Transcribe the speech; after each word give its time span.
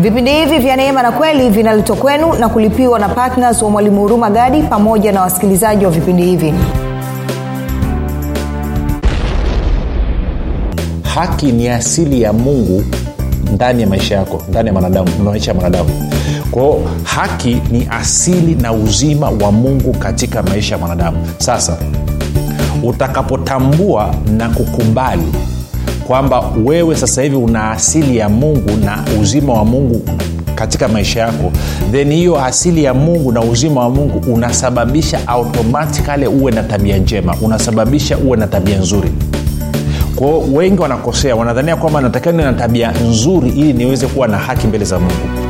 vipindi 0.00 0.30
hivi 0.32 0.58
vya 0.58 0.76
neema 0.76 1.02
na 1.02 1.12
kweli 1.12 1.50
vinaletwa 1.50 1.96
kwenu 1.96 2.32
na 2.32 2.48
kulipiwa 2.48 2.98
na 2.98 3.08
ptns 3.08 3.62
wa 3.62 3.70
mwalimu 3.70 4.00
huruma 4.00 4.30
gadi 4.30 4.62
pamoja 4.62 5.12
na 5.12 5.20
wasikilizaji 5.20 5.84
wa 5.84 5.90
vipindi 5.90 6.22
hivi. 6.22 6.54
Haki 11.14 11.52
ni 11.52 11.68
asili 11.68 12.22
ya 12.22 12.32
mungu 12.32 12.84
ndani 13.54 13.82
ya 13.82 13.88
maisha 13.88 14.14
yako 14.16 14.42
ndani 14.48 14.66
ya 14.66 14.72
mwanadamu 14.72 15.10
maisha 15.24 15.50
ya 15.50 15.54
mwanadamu. 15.54 15.90
Kwao 16.50 16.80
haki 17.04 17.62
ni 17.70 17.88
asili 17.90 18.54
na 18.54 18.72
uzima 18.72 19.30
wa 19.30 19.52
mungu 19.52 19.92
katika 19.92 20.42
maisha 20.42 20.74
ya 20.74 20.78
mwanadamu. 20.78 21.18
Sasa 21.38 21.76
utakapotambua 22.82 24.14
na 24.36 24.48
kukubali 24.48 25.32
kwamba 26.10 26.44
wewe 26.64 26.96
sasa 26.96 27.22
hivi 27.22 27.36
una 27.36 27.70
asili 27.70 28.16
ya 28.16 28.28
mungu 28.28 28.70
na 28.84 29.04
uzima 29.20 29.52
wa 29.52 29.64
mungu 29.64 30.02
katika 30.54 30.88
maisha 30.88 31.20
yako 31.20 31.52
then 31.92 32.12
hiyo 32.12 32.44
asili 32.44 32.84
ya 32.84 32.94
mungu 32.94 33.32
na 33.32 33.40
uzima 33.40 33.80
wa 33.80 33.90
mungu 33.90 34.32
unasababisha 34.32 35.28
automatikali 35.28 36.26
uwe 36.26 36.52
na 36.52 36.62
tabia 36.62 36.98
njema 36.98 37.36
unasababisha 37.42 38.18
uwe 38.18 38.36
na 38.36 38.46
tabia 38.46 38.78
nzuri. 38.78 39.12
Kwao 40.16 40.40
wengi 40.52 40.80
wanakosea 40.82 41.36
wanadhania 41.36 41.76
kwamba 41.76 42.00
natakiwa 42.00 42.32
niwe 42.32 42.44
na 42.44 42.52
tabia 42.52 42.90
nzuri 42.92 43.48
ili 43.48 43.72
niweze 43.72 44.06
kuwa 44.06 44.28
na 44.28 44.38
haki 44.38 44.66
mbele 44.66 44.84
za 44.84 44.98
mungu 44.98 45.49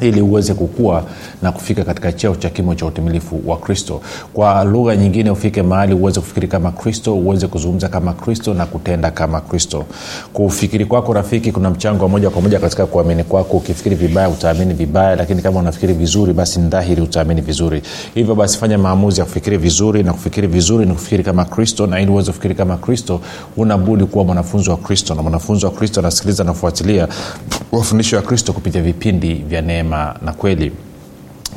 ili 0.00 0.20
uweze 0.20 0.54
kukua 0.54 1.02
na 1.42 1.52
kufika 1.52 1.84
katika 1.84 2.12
cheo 2.12 2.34
cha 2.36 2.50
kimo 2.50 2.74
cha 2.74 2.86
utimilifu 2.86 3.40
wa 3.46 3.56
kristo. 3.56 4.00
Kwa 4.34 4.64
lugha 4.64 4.96
nyingine 4.96 5.30
ufike 5.30 5.62
mahali 5.62 5.94
uweze 5.94 6.20
kufikiri 6.20 6.48
kama 6.48 6.72
kristo 6.72 7.14
uweze 7.16 7.46
kuzungumza 7.46 7.88
kama 7.88 8.12
kristo 8.12 8.54
na 8.54 8.66
kutenda 8.66 9.10
kama 9.10 9.40
kristo. 9.40 9.84
Kufikiri 10.32 10.84
kwako 10.84 11.12
rafiki 11.12 11.52
kuna 11.52 11.70
mchango 11.70 12.02
wa 12.02 12.08
moja 12.08 12.30
kwa 12.30 12.42
moja 12.42 12.58
katika 12.58 12.86
kuamini 12.86 13.24
kwako. 13.24 13.56
Ukifikiri 13.56 13.96
vibaya 13.96 14.28
utaamini 14.28 14.74
vibaya 14.74 15.16
lakini 15.16 15.42
kama 15.42 15.60
unafikiri 15.60 15.94
vizuri 15.94 16.32
basi 16.32 16.60
ni 16.60 17.00
utaamini 17.00 17.40
vizuri. 17.40 17.82
Hivyo 18.14 18.34
basi 18.34 18.58
fanya 18.58 18.78
maamuzi 18.78 19.20
ya 19.20 19.26
kufikiri 19.26 19.56
vizuri 19.56 20.02
na 20.02 20.12
kufikiri 20.12 20.46
vizuri 20.46 20.86
ni 20.86 20.92
kufikiri 20.92 21.24
kama 21.24 21.44
kristo 21.44 21.86
na 21.86 22.00
ili 22.00 22.10
uweze 22.10 22.30
kufikiri 22.30 22.54
kama 22.54 22.76
kristo 22.76 23.20
unabudi 23.56 24.04
kuwa 24.04 24.24
mwanafunzi 24.24 24.70
wa 24.70 24.76
kristo. 24.76 25.14
Na 25.14 25.22
mwanafunzi 25.22 25.64
wa 25.64 25.70
kristo 25.70 26.00
anasikiliza 26.00 26.44
nafuatilia 26.44 27.08
mafundisho 27.72 28.16
ya 28.16 28.22
kristo 28.22 28.52
kupitia 28.52 28.82
vipindi 28.82 29.34
vya 29.34 29.62
neema 29.62 29.87
na 30.22 30.32
kweli 30.36 30.72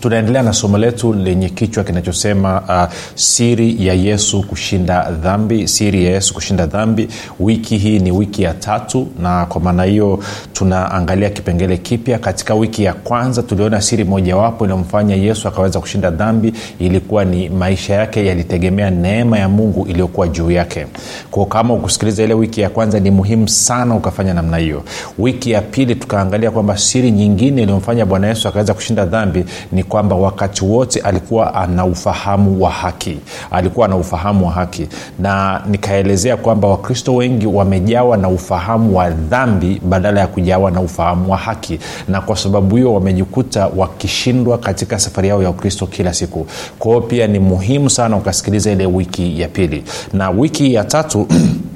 tunaendelea 0.02 0.44
na 0.44 0.54
somo 0.54 0.78
letu 0.78 1.14
lenye 1.14 1.50
kichwa 1.50 1.84
kinachosema 1.84 2.62
uh, 2.62 2.94
siri 3.16 3.88
ya 3.88 3.94
yesu 3.94 4.44
kushinda 4.44 5.12
dhambi 5.12 5.68
siri 5.68 6.06
ya 6.06 6.12
yesu 6.12 6.34
kushinda 6.34 6.66
dhambi. 6.66 7.08
Wiki 7.40 7.78
hii 7.78 8.00
ni 8.00 8.12
wiki 8.12 8.44
ya 8.44 8.54
tatu 8.54 9.08
na 9.22 9.46
kwa 9.46 9.62
maana 9.62 9.84
hiyo 9.84 10.20
tunaangalia 10.54 11.30
kipengele 11.30 11.78
kipya. 11.78 12.20
Katika 12.20 12.56
wiki 12.56 12.84
ya 12.84 12.94
kwanza 12.94 13.44
tuliona 13.44 13.82
siri 13.82 14.04
mojawapo 14.04 14.64
iliyomfanya 14.66 15.16
yesu 15.16 15.48
akaweza 15.48 15.80
kushinda 15.80 16.10
dhambi. 16.12 16.54
Ilikuwa 16.80 17.26
ni 17.26 17.50
maisha 17.50 17.94
yake 17.94 18.26
yalitegemea 18.26 18.90
neema 18.90 19.40
ya 19.40 19.50
mungu 19.50 19.86
iliyokuwa 19.88 20.28
juu 20.28 20.52
yake. 20.52 20.88
Kwao 21.32 21.46
kama 21.46 21.74
ukusikiliza 21.74 22.24
ile 22.24 22.34
wiki 22.34 22.62
ya 22.62 22.70
kwanza 22.70 23.00
ni 23.00 23.12
muhimu 23.12 23.48
sana 23.48 23.96
ukafanya 23.96 24.34
namna 24.34 24.58
hiyo. 24.58 24.84
Wiki 25.20 25.52
ya 25.52 25.62
pili 25.62 25.96
tukaangalia 25.96 26.52
kwamba 26.52 26.78
siri 26.78 27.12
nyingine 27.12 27.62
iliyomfanya 27.62 28.06
bwana 28.06 28.28
yesu 28.28 28.48
akaweza 28.48 28.74
kushinda 28.74 29.06
dhambi 29.06 29.46
ni 29.72 29.84
kwamba 29.92 30.16
wakati 30.16 30.66
wote 30.66 31.00
alikuwa 31.00 31.56
ana 31.56 31.86
ufahamu 31.86 32.64
wa 32.64 32.70
haki. 32.72 33.18
Alikuwa 33.52 33.86
ana 33.86 33.96
ufahamu 33.96 34.46
wa 34.46 34.52
haki. 34.52 34.88
Na 35.20 35.62
nikaelezea 35.70 36.38
kwamba 36.38 36.68
wakristo 36.68 37.16
wengi 37.16 37.48
wamejawa 37.48 38.18
na 38.18 38.30
ufahamu 38.30 38.98
wa 38.98 39.10
dhambi 39.10 39.82
badala 39.86 40.20
ya 40.20 40.28
kujawa 40.28 40.72
na 40.72 40.82
ufahamu 40.82 41.32
wa 41.32 41.38
haki. 41.38 41.80
Na 42.08 42.22
kwa 42.22 42.36
sababu 42.36 42.76
hiyo 42.76 42.94
wamejikuta 42.94 43.68
wakishindwa 43.78 44.58
katika 44.58 45.00
safari 45.00 45.28
yao 45.28 45.44
ya 45.44 45.50
ukristo 45.50 45.88
kila 45.88 46.14
siku. 46.14 46.48
Kwao 46.80 47.02
pia 47.02 47.28
ni 47.28 47.40
muhimu 47.40 47.90
sana 47.90 48.18
ukasikiliza 48.18 48.72
ile 48.72 48.86
wiki 48.86 49.42
ya 49.42 49.48
pili. 49.48 49.84
Na 50.14 50.30
wiki 50.30 50.74
ya 50.74 50.84
tatu 50.84 51.28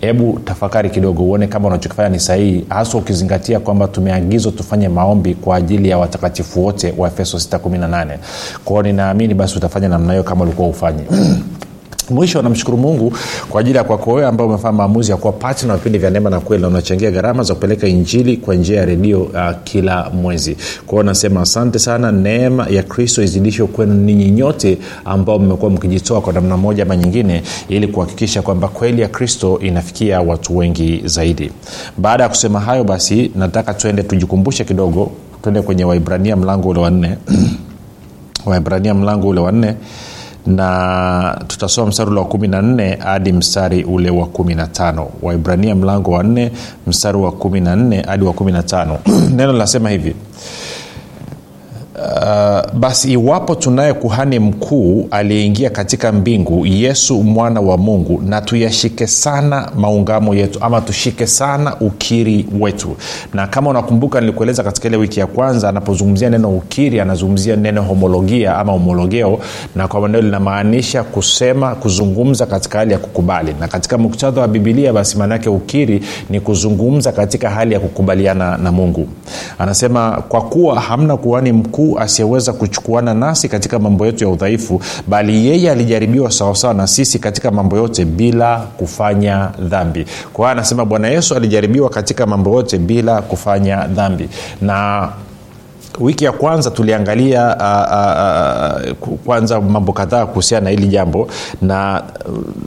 hebu 0.00 0.40
tafakari 0.44 0.90
kidogo 0.90 1.22
uone 1.22 1.46
kama 1.46 1.68
unachokifanya 1.68 2.08
ni 2.08 2.20
sahihi 2.20 2.66
haswa 2.68 3.00
ukizingatia 3.00 3.60
kwamba 3.60 3.88
tumeagizwa 3.88 4.52
tufanye 4.52 4.88
maombi 4.88 5.34
kwa 5.34 5.56
ajili 5.56 5.88
ya 5.88 5.98
watakatifu 5.98 6.64
wote 6.64 6.94
wa 6.98 7.08
efeso 7.08 7.38
618 7.38 8.18
kwao 8.64 8.82
ninaamini 8.82 9.34
basi 9.34 9.58
utafanya 9.58 9.88
namna 9.88 10.12
hiyo 10.12 10.22
kama 10.24 10.44
ulikuwa 10.44 10.68
ufanye 10.68 11.02
mwisho 12.10 12.42
namshukuru 12.42 12.78
mungu 12.78 13.12
kwa 13.48 13.60
ajili 13.60 13.76
ya 13.76 13.84
kwako 13.84 14.12
wewe 14.12 14.26
ambao 14.28 14.46
umefanya 14.46 14.72
maamuzi 14.72 15.10
ya 15.10 15.16
kuwa 15.16 15.32
patna 15.32 15.76
vipindi 15.76 15.98
vya 15.98 16.10
neema 16.10 16.30
na 16.30 16.40
kweli 16.40 16.62
na 16.62 16.68
unachangia 16.68 17.10
gharama 17.10 17.42
za 17.42 17.54
kupeleka 17.54 17.86
injili 17.86 18.36
kwa 18.36 18.54
njia 18.54 18.76
ya 18.80 18.84
redio 18.84 19.22
uh, 19.22 19.50
kila 19.64 20.10
mwezi. 20.10 20.56
Kwao 20.86 21.02
nasema 21.02 21.40
asante 21.40 21.78
sana. 21.78 22.12
Neema 22.12 22.66
ya 22.70 22.82
kristo 22.82 23.22
izidishwe 23.22 23.66
kwenu 23.66 23.94
ninyi 23.94 24.30
nyote 24.30 24.78
ambao 25.04 25.38
mmekuwa 25.38 25.70
mkijitoa 25.70 26.20
kwa 26.20 26.32
namna 26.32 26.56
moja 26.56 26.82
ama 26.82 26.96
nyingine 26.96 27.42
ili 27.68 27.88
kuhakikisha 27.88 28.42
kwamba 28.42 28.68
kweli 28.68 29.02
ya 29.02 29.08
kristo 29.08 29.58
inafikia 29.62 30.20
watu 30.20 30.56
wengi 30.56 31.02
zaidi. 31.04 31.50
Baada 31.98 32.22
ya 32.22 32.28
kusema 32.28 32.60
hayo 32.60 32.84
basi 32.84 33.30
nataka 33.34 33.74
tuende 33.74 34.02
tujikumbushe 34.02 34.64
kidogo 34.64 35.10
tuende 35.42 35.62
kwenye 35.62 35.84
waibrania 35.84 36.36
mlango 36.36 36.68
ule 36.68 36.80
wanne 36.80 37.16
waibrania 38.46 38.94
mlango 38.94 39.28
ule 39.28 39.40
wanne 39.40 39.74
na 40.46 41.40
tutasoma 41.46 41.86
mstari 41.88 42.10
ule 42.10 42.20
wa 42.20 42.26
kumi 42.26 42.48
na 42.48 42.62
nne 42.62 42.94
hadi 42.94 43.32
mstari 43.32 43.84
ule 43.84 44.10
wa 44.10 44.26
kumi 44.26 44.54
na 44.54 44.66
tano. 44.66 45.08
Waibrania 45.22 45.74
mlango 45.74 46.10
wa 46.10 46.22
nne 46.22 46.52
mstari 46.86 47.18
wa 47.18 47.32
kumi 47.32 47.60
na 47.60 47.76
nne 47.76 48.02
hadi 48.02 48.24
wa 48.24 48.32
kumi 48.32 48.52
na 48.52 48.62
tano. 48.62 48.98
Neno 49.36 49.52
linasema 49.52 49.90
hivi 49.90 50.14
Uh, 51.98 52.72
basi 52.78 53.12
iwapo 53.12 53.54
tunaye 53.54 53.92
kuhani 53.92 54.38
mkuu 54.38 55.08
aliyeingia 55.10 55.70
katika 55.70 56.12
mbingu 56.12 56.66
yesu 56.66 57.22
mwana 57.22 57.60
wa 57.60 57.78
mungu 57.78 58.22
na 58.26 58.40
tuyashike 58.40 59.06
sana 59.06 59.70
maungamo 59.76 60.34
yetu 60.34 60.58
ama 60.62 60.80
tushike 60.80 61.26
sana 61.26 61.76
ukiri 61.80 62.46
wetu. 62.60 62.96
Na 63.34 63.46
kama 63.46 63.70
unakumbuka 63.70 64.20
nilikueleza 64.20 64.62
katika 64.62 64.88
ile 64.88 64.96
wiki 64.96 65.20
ya 65.20 65.26
kwanza 65.26 65.68
anapozungumzia 65.68 66.30
neno 66.30 66.50
ukiri 66.50 67.00
anazungumzia 67.00 67.56
neno 67.56 67.82
homologia 67.82 68.56
ama 68.58 68.72
homologeo 68.72 69.38
na 69.76 69.88
kwa 69.88 70.00
maneo 70.00 70.20
linamaanisha 70.20 71.02
kusema 71.04 71.74
kuzungumza 71.74 72.46
katika 72.46 72.78
hali 72.78 72.92
ya 72.92 72.98
kukubali. 72.98 73.54
Na 73.60 73.68
katika 73.68 73.98
muktadha 73.98 74.40
wa 74.40 74.48
bibilia 74.48 74.92
basi 74.92 75.18
maanaake 75.18 75.48
ukiri 75.48 76.00
ni 76.30 76.40
kuzungumza 76.40 77.12
katika 77.12 77.50
hali 77.50 77.74
ya 77.74 77.80
kukubaliana 77.80 78.56
na 78.56 78.72
mungu. 78.72 79.08
Anasema 79.58 80.22
kwa 80.28 80.40
kuwa 80.42 80.80
hamna 80.80 81.16
kuhani 81.16 81.52
mkuu 81.52 81.85
asiyeweza 81.98 82.52
kuchukuana 82.52 83.14
nasi 83.14 83.48
katika 83.48 83.78
mambo 83.78 84.06
yetu 84.06 84.24
ya 84.24 84.30
udhaifu 84.30 84.80
bali 85.06 85.46
yeye 85.46 85.70
alijaribiwa 85.70 86.30
sawasawa 86.30 86.74
na 86.74 86.86
sisi 86.86 87.18
katika 87.18 87.50
mambo 87.50 87.76
yote 87.76 88.04
bila 88.04 88.56
kufanya 88.58 89.50
dhambi. 89.58 90.06
Kwa 90.32 90.44
hiyo 90.44 90.52
anasema 90.52 90.84
bwana 90.84 91.08
yesu 91.08 91.34
alijaribiwa 91.34 91.90
katika 91.90 92.26
mambo 92.26 92.50
yote 92.54 92.78
bila 92.78 93.22
kufanya 93.22 93.86
dhambi. 93.86 94.28
Na 94.60 95.08
wiki 96.00 96.24
ya 96.24 96.32
kwanza 96.32 96.70
tuliangalia 96.70 97.60
a, 97.60 97.86
a, 97.90 98.80
a, 98.90 98.94
kwanza 99.24 99.60
mambo 99.60 99.92
kadhaa 99.92 100.26
kuhusiana 100.26 100.64
na 100.64 100.70
hili 100.70 100.88
jambo 100.88 101.28
na 101.62 102.02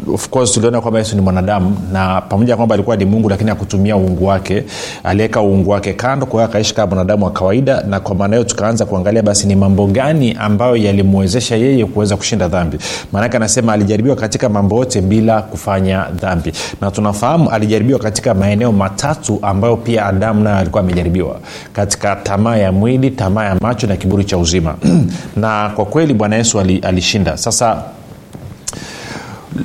uh, 0.07 0.13
of 0.13 0.29
course 0.29 0.51
tuliona 0.51 0.81
kwamba 0.81 0.99
yesu 0.99 1.15
ni 1.15 1.21
mwanadamu 1.21 1.77
na 1.91 2.21
pamoja 2.21 2.55
kwamba 2.57 2.73
alikuwa 2.75 2.95
ni 2.95 3.05
mungu 3.05 3.29
lakini 3.29 3.51
akutumia 3.51 3.97
uungu 3.97 4.25
wake 4.27 4.63
aliweka 5.03 5.41
uungu 5.41 5.69
wake 5.69 5.93
kando 5.93 6.25
kwa 6.25 6.39
hiyo 6.39 6.49
akaishi 6.49 6.75
kama 6.75 6.87
mwanadamu 6.87 7.25
wa 7.25 7.31
kawaida 7.31 7.81
na 7.81 7.99
kwa 7.99 8.15
maana 8.15 8.35
hiyo 8.35 8.49
tukaanza 8.49 8.85
kuangalia 8.85 9.21
basi 9.21 9.47
ni 9.47 9.55
mambo 9.55 9.87
gani 9.87 10.35
ambayo 10.39 10.75
yalimwezesha 10.75 11.55
yeye 11.55 11.85
kuweza 11.85 12.17
kushinda 12.17 12.47
dhambi. 12.47 12.77
Maanake 13.11 13.37
anasema 13.37 13.73
alijaribiwa 13.73 14.15
katika 14.15 14.49
mambo 14.49 14.77
yote 14.77 15.01
bila 15.01 15.41
kufanya 15.41 16.05
dhambi. 16.21 16.51
Na 16.81 16.91
tunafahamu 16.91 17.49
alijaribiwa 17.49 17.99
katika 17.99 18.33
maeneo 18.33 18.71
matatu 18.71 19.39
ambayo 19.41 19.77
pia 19.77 20.05
adamu 20.05 20.43
nayo 20.43 20.57
alikuwa 20.57 20.83
amejaribiwa. 20.83 21.39
Katika 21.73 22.15
tamaa 22.15 22.55
ya 22.57 22.71
mwili 22.71 23.11
tamaa 23.19 23.45
ya 23.45 23.55
macho 23.61 23.87
na 23.87 23.95
kiburi 23.95 24.23
cha 24.25 24.37
uzima. 24.37 24.75
Na 25.35 25.69
kwa 25.75 25.85
kweli 25.85 26.13
bwana 26.13 26.35
yesu 26.35 26.59
alishinda. 26.59 27.37
Sasa 27.37 27.83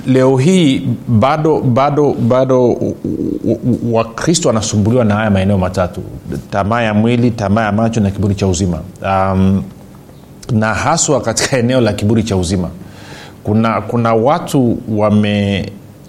leo 0.07 0.37
hii 0.37 0.89
bado 1.09 1.61
bado 1.61 2.13
bado 2.13 2.77
wakristo 3.93 4.49
wanasumbuliwa 4.49 5.05
na 5.05 5.15
haya 5.15 5.31
maeneo 5.31 5.59
matatu. 5.59 6.03
Tamaa 6.51 6.83
ya 6.83 6.95
mwili 6.95 7.31
tamaa 7.31 7.65
ya 7.65 7.73
macho 7.73 8.01
na 8.01 8.11
kiburi 8.11 8.35
cha 8.35 8.47
uzima. 8.47 8.81
Um, 9.03 9.63
na 10.53 10.75
haswa 10.75 11.21
katika 11.21 11.59
eneo 11.63 11.81
la 11.81 11.93
kiburi 11.93 12.23
cha 12.23 12.37
uzima. 12.37 12.69
Kuna 13.45 13.81
kuna 13.81 14.15
watu 14.15 14.79
wame 14.89 15.67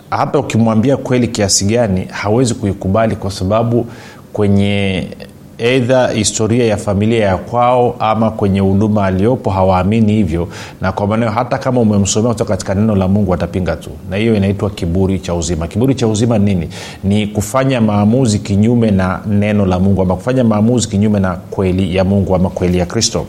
hata 0.10 0.40
ukimwambia 0.40 0.98
kweli 0.98 1.28
kiasi 1.28 1.66
gani 1.66 2.06
hawezi 2.12 2.54
kuikubali 2.54 3.16
kwa 3.16 3.32
sababu 3.32 3.86
kwenye 4.34 5.08
eidha 5.58 6.08
historia 6.08 6.66
ya 6.66 6.78
familia 6.78 7.26
ya 7.26 7.38
kwao 7.38 7.96
ama 8.00 8.32
kwenye 8.32 8.60
huduma 8.60 9.06
aliyopo 9.06 9.50
hawaamini 9.50 10.14
hivyo 10.14 10.48
na 10.82 10.92
kwa 10.92 11.08
maneo 11.08 11.30
hata 11.30 11.58
kama 11.58 11.82
umemsomea 11.82 12.32
kutoka 12.32 12.50
katika 12.54 12.76
neno 12.76 12.96
la 12.96 13.08
mungu 13.08 13.34
atapinga 13.34 13.76
tu. 13.76 13.90
Na 14.10 14.18
hiyo 14.18 14.36
inaitwa 14.36 14.70
kiburi 14.70 15.20
cha 15.20 15.34
uzima. 15.34 15.68
Kiburi 15.68 15.96
cha 15.96 16.08
uzima 16.08 16.38
ni 16.38 16.46
nini? 16.56 16.70
Ni 17.04 17.28
kufanya 17.28 17.82
maamuzi 17.82 18.40
kinyume 18.40 18.92
na 18.92 19.20
neno 19.28 19.66
la 19.66 19.80
mungu 19.80 20.02
ama 20.02 20.16
kufanya 20.16 20.44
maamuzi 20.44 20.88
kinyume 20.88 21.20
na 21.20 21.36
kweli 21.52 21.96
ya 21.96 22.04
mungu 22.04 22.36
ama 22.36 22.50
kweli 22.50 22.78
ya 22.78 22.86
kristo. 22.86 23.26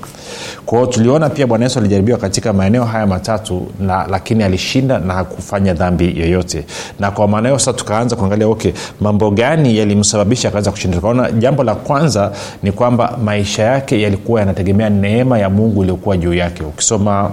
Kwao 0.67 0.87
tuliona 0.87 1.31
pia 1.31 1.46
bwana 1.46 1.64
yesu 1.64 1.79
alijaribiwa 1.79 2.19
katika 2.19 2.52
maeneo 2.52 2.84
haya 2.84 3.06
matatu 3.06 3.67
na 3.81 4.06
lakini 4.11 4.44
alishinda 4.44 4.99
na 4.99 5.14
hakufanya 5.14 5.75
dhambi 5.75 6.20
yoyote. 6.20 6.64
Na 7.00 7.11
kwa 7.11 7.29
maanao 7.29 7.58
sasa 7.58 7.72
tukaanza 7.72 8.17
kuangalia 8.17 8.49
okay 8.49 8.72
mambo 9.00 9.31
gani 9.31 9.79
yalimsababisha 9.79 10.49
akaweza 10.49 10.70
kushinda? 10.70 10.96
Tukaona 10.96 11.31
jambo 11.31 11.62
la 11.64 11.75
kwanza 11.75 12.16
ni 12.63 12.73
kwamba 12.73 13.19
maisha 13.25 13.63
yake 13.63 14.03
yalikuwa 14.03 14.41
yanategemea 14.41 14.91
neema 14.91 15.39
ya 15.39 15.51
mungu 15.51 15.83
iliyokuwa 15.83 16.17
juu 16.17 16.35
yake. 16.35 16.63
Ukisoma 16.63 17.31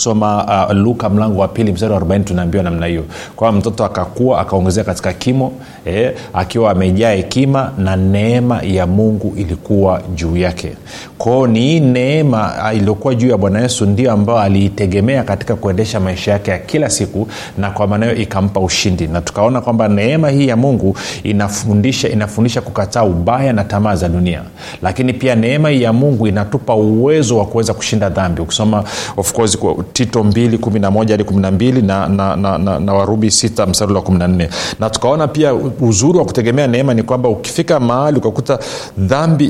ukisoma 0.00 0.44
uh, 0.68 0.74
luka 0.76 1.08
mlango 1.10 1.40
wa 1.40 1.48
pili 1.48 1.72
mstari 1.72 1.92
wa 1.92 2.00
40 2.00 2.24
tunaambiwa 2.24 2.62
namna 2.64 2.86
hiyo. 2.86 3.04
Kwamba 3.36 3.60
mtoto 3.60 3.84
akakua 3.84 4.40
akaongezea 4.40 4.84
katika 4.84 5.12
kimo 5.12 5.52
eh, 5.84 6.12
akiwa 6.34 6.70
amejaa 6.70 7.10
hekima 7.10 7.72
na 7.78 7.96
neema 7.96 8.62
ya 8.62 8.86
mungu 8.86 9.32
ilikuwa 9.36 10.02
juu 10.14 10.36
yake. 10.36 10.72
Kwao 11.18 11.46
ni 11.46 11.60
hii 11.60 11.80
neema 11.80 12.52
iliyokuwa 12.74 13.14
juu 13.14 13.28
ya 13.28 13.36
bwana 13.36 13.60
yesu 13.60 13.86
ndio 13.86 14.12
ambayo 14.12 14.38
aliitegemea 14.38 15.22
katika 15.22 15.54
kuendesha 15.56 16.00
maisha 16.00 16.32
yake 16.32 16.50
ya 16.50 16.58
kila 16.58 16.90
siku 16.90 17.28
na 17.58 17.70
kwa 17.70 17.86
maana 17.86 18.06
hiyo 18.06 18.18
ikampa 18.18 18.60
ushindi. 18.60 19.06
Na 19.06 19.20
tukaona 19.20 19.60
kwamba 19.60 19.88
neema 19.88 20.30
hii 20.30 20.48
ya 20.48 20.56
mungu 20.56 20.96
inafundisha 21.22 22.08
inafundisha 22.08 22.60
kukataa 22.60 23.04
ubaya 23.04 23.52
na 23.52 23.64
tamaa 23.64 23.96
za 23.96 24.08
dunia. 24.08 24.42
Lakini 24.82 25.12
pia 25.12 25.34
neema 25.34 25.68
hii 25.68 25.82
ya 25.82 25.92
mungu 25.92 26.26
inatupa 26.26 26.74
uwezo 26.74 27.38
wa 27.38 27.46
kuweza 27.46 27.74
kushinda 27.74 28.08
dhambi. 28.08 28.42
Ukisoma 28.42 28.84
of 29.16 29.32
course 29.32 29.58
tito 29.92 30.20
2 30.20 30.56
11 30.58 31.10
hadi 31.10 31.22
12 31.22 31.82
na, 31.86 32.08
na, 32.08 32.36
na, 32.36 32.58
na, 32.58 32.80
na 32.80 32.92
warubi 32.94 33.26
6 33.28 33.66
mstari 33.68 33.92
wa 33.94 34.00
14 34.00 34.48
na 34.80 34.90
tukaona 34.90 35.28
pia 35.28 35.54
uzuri 35.80 36.18
wa 36.18 36.24
kutegemea 36.24 36.66
neema 36.66 36.94
ni 36.94 37.02
kwamba 37.02 37.28
ukifika 37.28 37.80
mahali 37.80 38.18
ukakuta 38.18 38.58
dhambi 38.98 39.44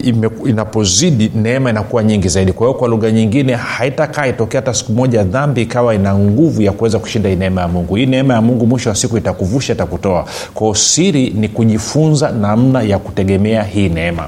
inapozidi 0.46 1.32
neema 1.34 1.70
inakuwa 1.70 2.02
nyingi 2.02 2.28
zaidi. 2.28 2.52
Kwa 2.52 2.66
hiyo 2.66 2.78
kwa 2.78 2.88
lugha 2.88 3.10
nyingine 3.10 3.54
haitakaa 3.54 4.26
itokea 4.26 4.60
hata 4.60 4.74
siku 4.74 4.92
moja 4.92 5.24
dhambi 5.24 5.62
ikawa 5.62 5.94
ina 5.94 6.14
nguvu 6.18 6.62
ya 6.62 6.72
kuweza 6.72 6.98
kushinda 6.98 7.28
hii 7.28 7.36
neema 7.36 7.60
ya 7.60 7.68
mungu. 7.68 7.94
Hii 7.96 8.06
neema 8.06 8.34
ya 8.34 8.42
mungu 8.42 8.66
mwisho 8.66 8.88
wa 8.90 8.94
siku 8.96 9.16
itakuvusha 9.18 9.72
itakutoa. 9.72 10.24
Kwao 10.54 10.74
siri 10.74 11.30
ni 11.30 11.48
kujifunza 11.48 12.30
namna 12.30 12.82
ya 12.82 12.98
kutegemea 12.98 13.62
hii 13.62 13.88
neema 13.88 14.26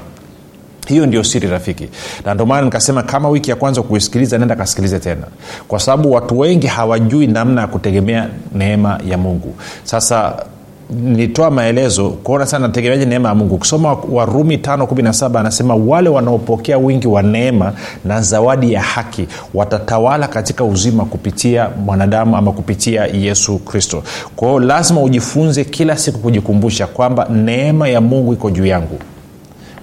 hiyo 0.89 1.05
ndio 1.05 1.23
siri 1.23 1.47
rafiki. 1.47 1.89
Na 2.25 2.33
ndio 2.33 2.61
nikasema 2.61 3.03
kama 3.03 3.29
wiki 3.29 3.49
ya 3.49 3.55
kwanza 3.55 3.81
kuisikiliza 3.81 4.37
nenda 4.37 4.55
kasikilize 4.55 4.99
tena. 4.99 5.23
Kwa 5.67 5.79
sababu 5.79 6.11
watu 6.11 6.39
wengi 6.39 6.67
hawajui 6.67 7.27
namna 7.27 7.61
ya 7.61 7.67
kutegemea 7.67 8.27
neema 8.55 8.99
ya 9.09 9.17
mungu. 9.17 9.55
Sasa 9.83 10.33
nilitoa 10.89 11.51
maelezo 11.51 12.09
kuona 12.09 12.45
sana 12.45 12.67
nategemeaje 12.67 13.05
neema 13.05 13.29
ya 13.29 13.35
mungu. 13.35 13.55
Ukisoma 13.55 13.97
warumi 14.11 14.57
517 14.57 15.39
anasema 15.39 15.75
wale 15.75 16.09
wanaopokea 16.09 16.77
wingi 16.77 17.07
wa 17.07 17.21
neema 17.23 17.73
na 18.05 18.21
zawadi 18.21 18.73
ya 18.73 18.81
haki 18.81 19.27
watatawala 19.53 20.27
katika 20.27 20.63
uzima 20.63 21.05
kupitia 21.05 21.69
mwanadamu 21.85 22.37
ama 22.37 22.51
kupitia 22.51 23.05
yesu 23.05 23.57
kristo. 23.59 24.03
Kwa 24.35 24.47
hiyo 24.47 24.59
lazima 24.59 25.01
ujifunze 25.01 25.63
kila 25.65 25.97
siku 25.97 26.19
kujikumbusha 26.19 26.87
kwamba 26.87 27.27
neema 27.29 27.87
ya 27.89 28.01
mungu 28.01 28.33
iko 28.33 28.51
juu 28.51 28.65
yangu 28.65 28.99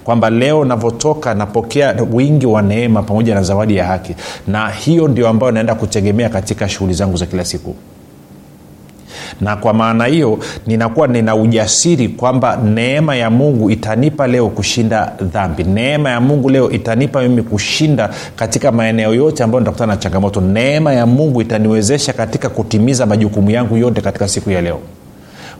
kwamba 0.07 0.29
leo 0.29 0.65
navyotoka 0.65 1.33
napokea 1.33 1.95
wingi 2.13 2.45
wa 2.45 2.61
neema 2.61 3.03
pamoja 3.03 3.35
na 3.35 3.43
zawadi 3.43 3.75
ya 3.75 3.85
haki. 3.85 4.15
Na 4.47 4.69
hiyo 4.69 5.07
ndio 5.07 5.27
ambayo 5.27 5.51
naenda 5.51 5.75
kutegemea 5.75 6.29
katika 6.29 6.69
shughuli 6.69 6.93
zangu 6.93 7.17
za 7.17 7.25
kila 7.25 7.45
siku. 7.45 7.75
Na 9.41 9.55
kwa 9.55 9.73
maana 9.73 10.05
hiyo 10.05 10.39
ninakuwa 10.67 11.07
nina 11.07 11.35
ujasiri 11.35 12.09
kwamba 12.09 12.55
neema 12.55 13.15
ya 13.15 13.29
mungu 13.29 13.69
itanipa 13.69 14.27
leo 14.27 14.49
kushinda 14.49 15.13
dhambi. 15.21 15.63
Neema 15.63 16.09
ya 16.09 16.21
mungu 16.21 16.49
leo 16.49 16.71
itanipa 16.71 17.21
mimi 17.21 17.41
kushinda 17.43 18.09
katika 18.35 18.71
maeneo 18.71 19.13
yote 19.13 19.43
ambayo 19.43 19.59
nitakutana 19.59 19.93
na 19.93 19.97
changamoto. 19.97 20.41
Neema 20.41 20.93
ya 20.93 21.05
mungu 21.05 21.41
itaniwezesha 21.41 22.13
katika 22.13 22.49
kutimiza 22.49 23.05
majukumu 23.05 23.51
yangu 23.51 23.77
yote 23.77 24.01
katika 24.01 24.27
siku 24.27 24.51
ya 24.51 24.61
leo 24.61 24.79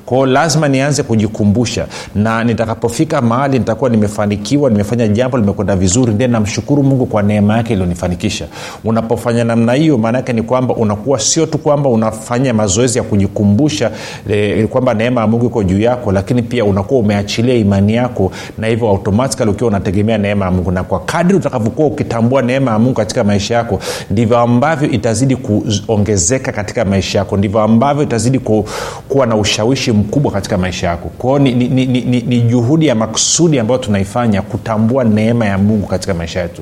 kwao 0.07 0.25
lazima 0.25 0.67
nianze 0.67 1.03
kujikumbusha. 1.03 1.87
Na 2.15 2.43
nitakapofika 2.43 3.21
mahali 3.21 3.59
nitakuwa 3.59 3.89
nimefanikiwa 3.89 4.69
nimefanya 4.69 5.07
jambo 5.07 5.37
limekwenda 5.37 5.75
vizuri 5.75 6.13
ndiye 6.13 6.27
namshukuru 6.27 6.83
mungu 6.83 7.05
kwa 7.05 7.23
neema 7.23 7.57
yake 7.57 7.73
iliyonifanikisha. 7.73 8.47
Unapofanya 8.83 9.43
namna 9.43 9.73
hiyo 9.73 9.97
maana 9.97 10.21
ni 10.33 10.41
kwamba 10.41 10.75
unakuwa 10.75 11.19
sio 11.19 11.45
tu 11.45 11.57
kwamba 11.57 11.89
unafanya 11.89 12.53
mazoezi 12.53 12.97
ya 12.97 13.03
kujikumbusha 13.03 13.91
e, 14.29 14.67
kwamba 14.67 14.93
neema 14.93 15.21
ya 15.21 15.27
mungu 15.27 15.45
iko 15.45 15.63
juu 15.63 15.79
yako 15.79 16.11
lakini 16.11 16.41
pia 16.41 16.65
unakuwa 16.65 16.99
umeachilia 16.99 17.55
imani 17.55 17.93
yako 17.93 18.31
na 18.57 18.67
hivyo 18.67 18.89
automatikali 18.89 19.51
ukiwa 19.51 19.67
unategemea 19.69 20.17
neema 20.17 20.45
ya 20.45 20.51
mungu. 20.51 20.71
Na 20.71 20.83
kwa 20.83 20.99
kadri 20.99 21.35
utakavyokuwa 21.37 21.87
ukitambua 21.87 22.41
neema 22.41 22.71
ya 22.71 22.79
mungu 22.79 22.93
katika 22.93 23.23
maisha 23.23 23.55
yako 23.55 23.79
ndivyo 24.11 24.37
ambavyo 24.37 24.89
itazidi 24.89 25.35
kuongezeka 25.35 26.51
katika 26.51 26.85
maisha 26.85 27.19
yako 27.19 27.37
ndivyo 27.37 27.61
ambavyo 27.61 28.03
itazidi 28.03 28.39
ku, 28.39 28.65
kuwa 29.09 29.25
na 29.25 29.35
ushawishi 29.35 29.96
mkubwa 29.97 30.31
katika 30.31 30.57
maisha 30.57 30.87
yako. 30.87 31.09
Kwao 31.17 31.39
ni, 31.39 31.51
ni, 31.55 31.67
ni, 31.69 31.85
ni, 31.85 32.21
ni 32.21 32.41
juhudi 32.41 32.87
ya 32.87 32.95
makusudi 32.95 33.59
ambayo 33.59 33.77
tunaifanya 33.79 34.41
kutambua 34.41 35.03
neema 35.03 35.45
ya 35.45 35.57
mungu 35.57 35.87
katika 35.87 36.13
maisha 36.13 36.41
yetu. 36.41 36.61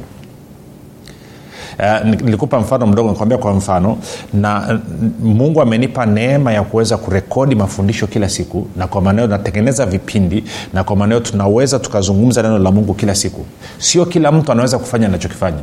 Uh, 1.79 2.05
nilikupa 2.21 2.59
mfano 2.59 2.87
mdogo 2.87 3.09
nikwambia 3.09 3.37
kwa 3.37 3.53
mfano 3.53 3.97
na 4.33 4.79
uh, 5.21 5.25
mungu 5.27 5.61
amenipa 5.61 6.05
neema 6.05 6.53
ya 6.53 6.63
kuweza 6.63 6.97
kurekodi 6.97 7.55
mafundisho 7.55 8.07
kila 8.07 8.29
siku 8.29 8.67
na 8.77 8.87
kwa 8.87 9.01
maanao 9.01 9.27
natengeneza 9.27 9.85
vipindi 9.85 10.43
na 10.73 10.83
kwa 10.83 10.95
maanao 10.95 11.19
tunaweza 11.19 11.79
tukazungumza 11.79 12.41
neno 12.41 12.59
la 12.59 12.71
mungu 12.71 12.93
kila 12.93 13.15
siku. 13.15 13.45
Sio 13.77 14.05
kila 14.05 14.31
mtu 14.31 14.51
anaweza 14.51 14.77
kufanya 14.79 15.07
anachokifanya 15.07 15.57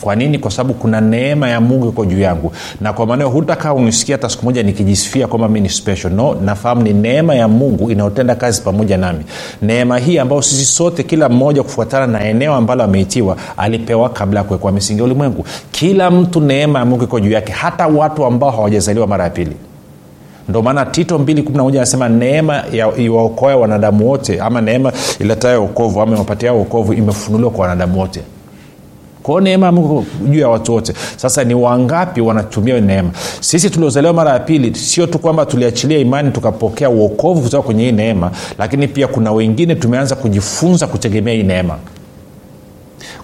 kwa 0.00 0.16
nini? 0.16 0.38
Kwa 0.38 0.50
sababu 0.50 0.74
kuna 0.74 1.00
neema 1.00 1.48
ya 1.48 1.60
mungu 1.60 1.88
iko 1.88 2.04
juu 2.04 2.20
yangu. 2.20 2.52
Na 2.80 2.92
kwa 2.92 3.06
maanao 3.06 3.28
hutakaa 3.30 3.72
unisikia 3.72 4.16
hata 4.16 4.28
siku 4.28 4.44
moja 4.44 4.62
nikijisifia 4.62 5.26
kwamba 5.26 5.48
mi 5.48 5.60
ni 5.60 5.68
special. 5.68 6.12
No 6.12 6.34
nafahamu 6.34 6.82
ni 6.82 6.92
neema 6.92 7.34
ya 7.34 7.48
mungu 7.48 7.90
inayotenda 7.90 8.34
kazi 8.34 8.62
pamoja 8.62 8.96
nami. 8.96 9.24
Neema 9.62 9.98
hii 9.98 10.18
ambayo 10.18 10.42
sisi 10.42 10.64
sote 10.64 11.02
kila 11.02 11.28
mmoja 11.28 11.62
kufuatana 11.62 12.06
na 12.06 12.24
eneo 12.24 12.54
ambalo 12.54 12.84
ameitiwa 12.84 13.36
alipewa 13.56 14.08
kabla 14.08 14.40
ya 14.40 14.44
kuwekwa 14.44 14.72
misingi 14.72 14.98
ya 14.98 15.04
ulimwengu. 15.04 15.44
Kila 15.70 16.10
mtu 16.10 16.40
neema 16.40 16.78
ya 16.78 16.84
mungu 16.84 17.04
iko 17.04 17.20
juu 17.20 17.30
yake 17.30 17.52
hata 17.52 17.86
watu 17.86 18.24
ambao 18.24 18.50
hawajazaliwa 18.50 19.06
mara 19.06 19.24
ya 19.24 19.30
pili. 19.30 19.56
Ndo 20.48 20.62
maana 20.62 20.86
tito 20.86 21.18
211 21.18 21.76
anasema 21.76 22.08
neema 22.08 22.64
iwaokoa 22.96 23.56
wanadamu 23.56 24.08
wote 24.10 24.40
ama 24.40 24.60
neema 24.60 24.92
iletayo 25.20 25.64
okovu 25.64 26.00
ama 26.00 26.16
iwapatia 26.16 26.52
okovu 26.52 26.92
imefunuliwa 26.92 27.50
kwa 27.50 27.62
wanadamu 27.62 28.00
wote 28.00 28.20
kwao 29.26 29.40
neema 29.40 29.66
ya 29.66 29.72
juu 30.30 30.38
ya 30.40 30.48
watu 30.48 30.72
wote. 30.72 30.92
Sasa 31.16 31.44
ni 31.44 31.54
wangapi 31.54 32.20
wanatumia 32.20 32.80
neema? 32.80 33.10
Sisi 33.40 33.70
tuliozaliwa 33.70 34.12
mara 34.12 34.30
ya 34.32 34.38
pili 34.38 34.74
sio 34.74 35.06
tu 35.06 35.18
kwamba 35.18 35.46
tuliachilia 35.46 35.98
imani 35.98 36.30
tukapokea 36.30 36.90
uokovu 36.90 37.40
kutoka 37.42 37.62
kwenye 37.66 37.84
hii 37.84 37.92
neema 37.92 38.30
lakini 38.58 38.88
pia 38.88 39.06
kuna 39.08 39.32
wengine 39.32 39.74
tumeanza 39.74 40.14
kujifunza 40.14 40.86
kutegemea 40.86 41.34
hii 41.34 41.42
neema. 41.42 41.78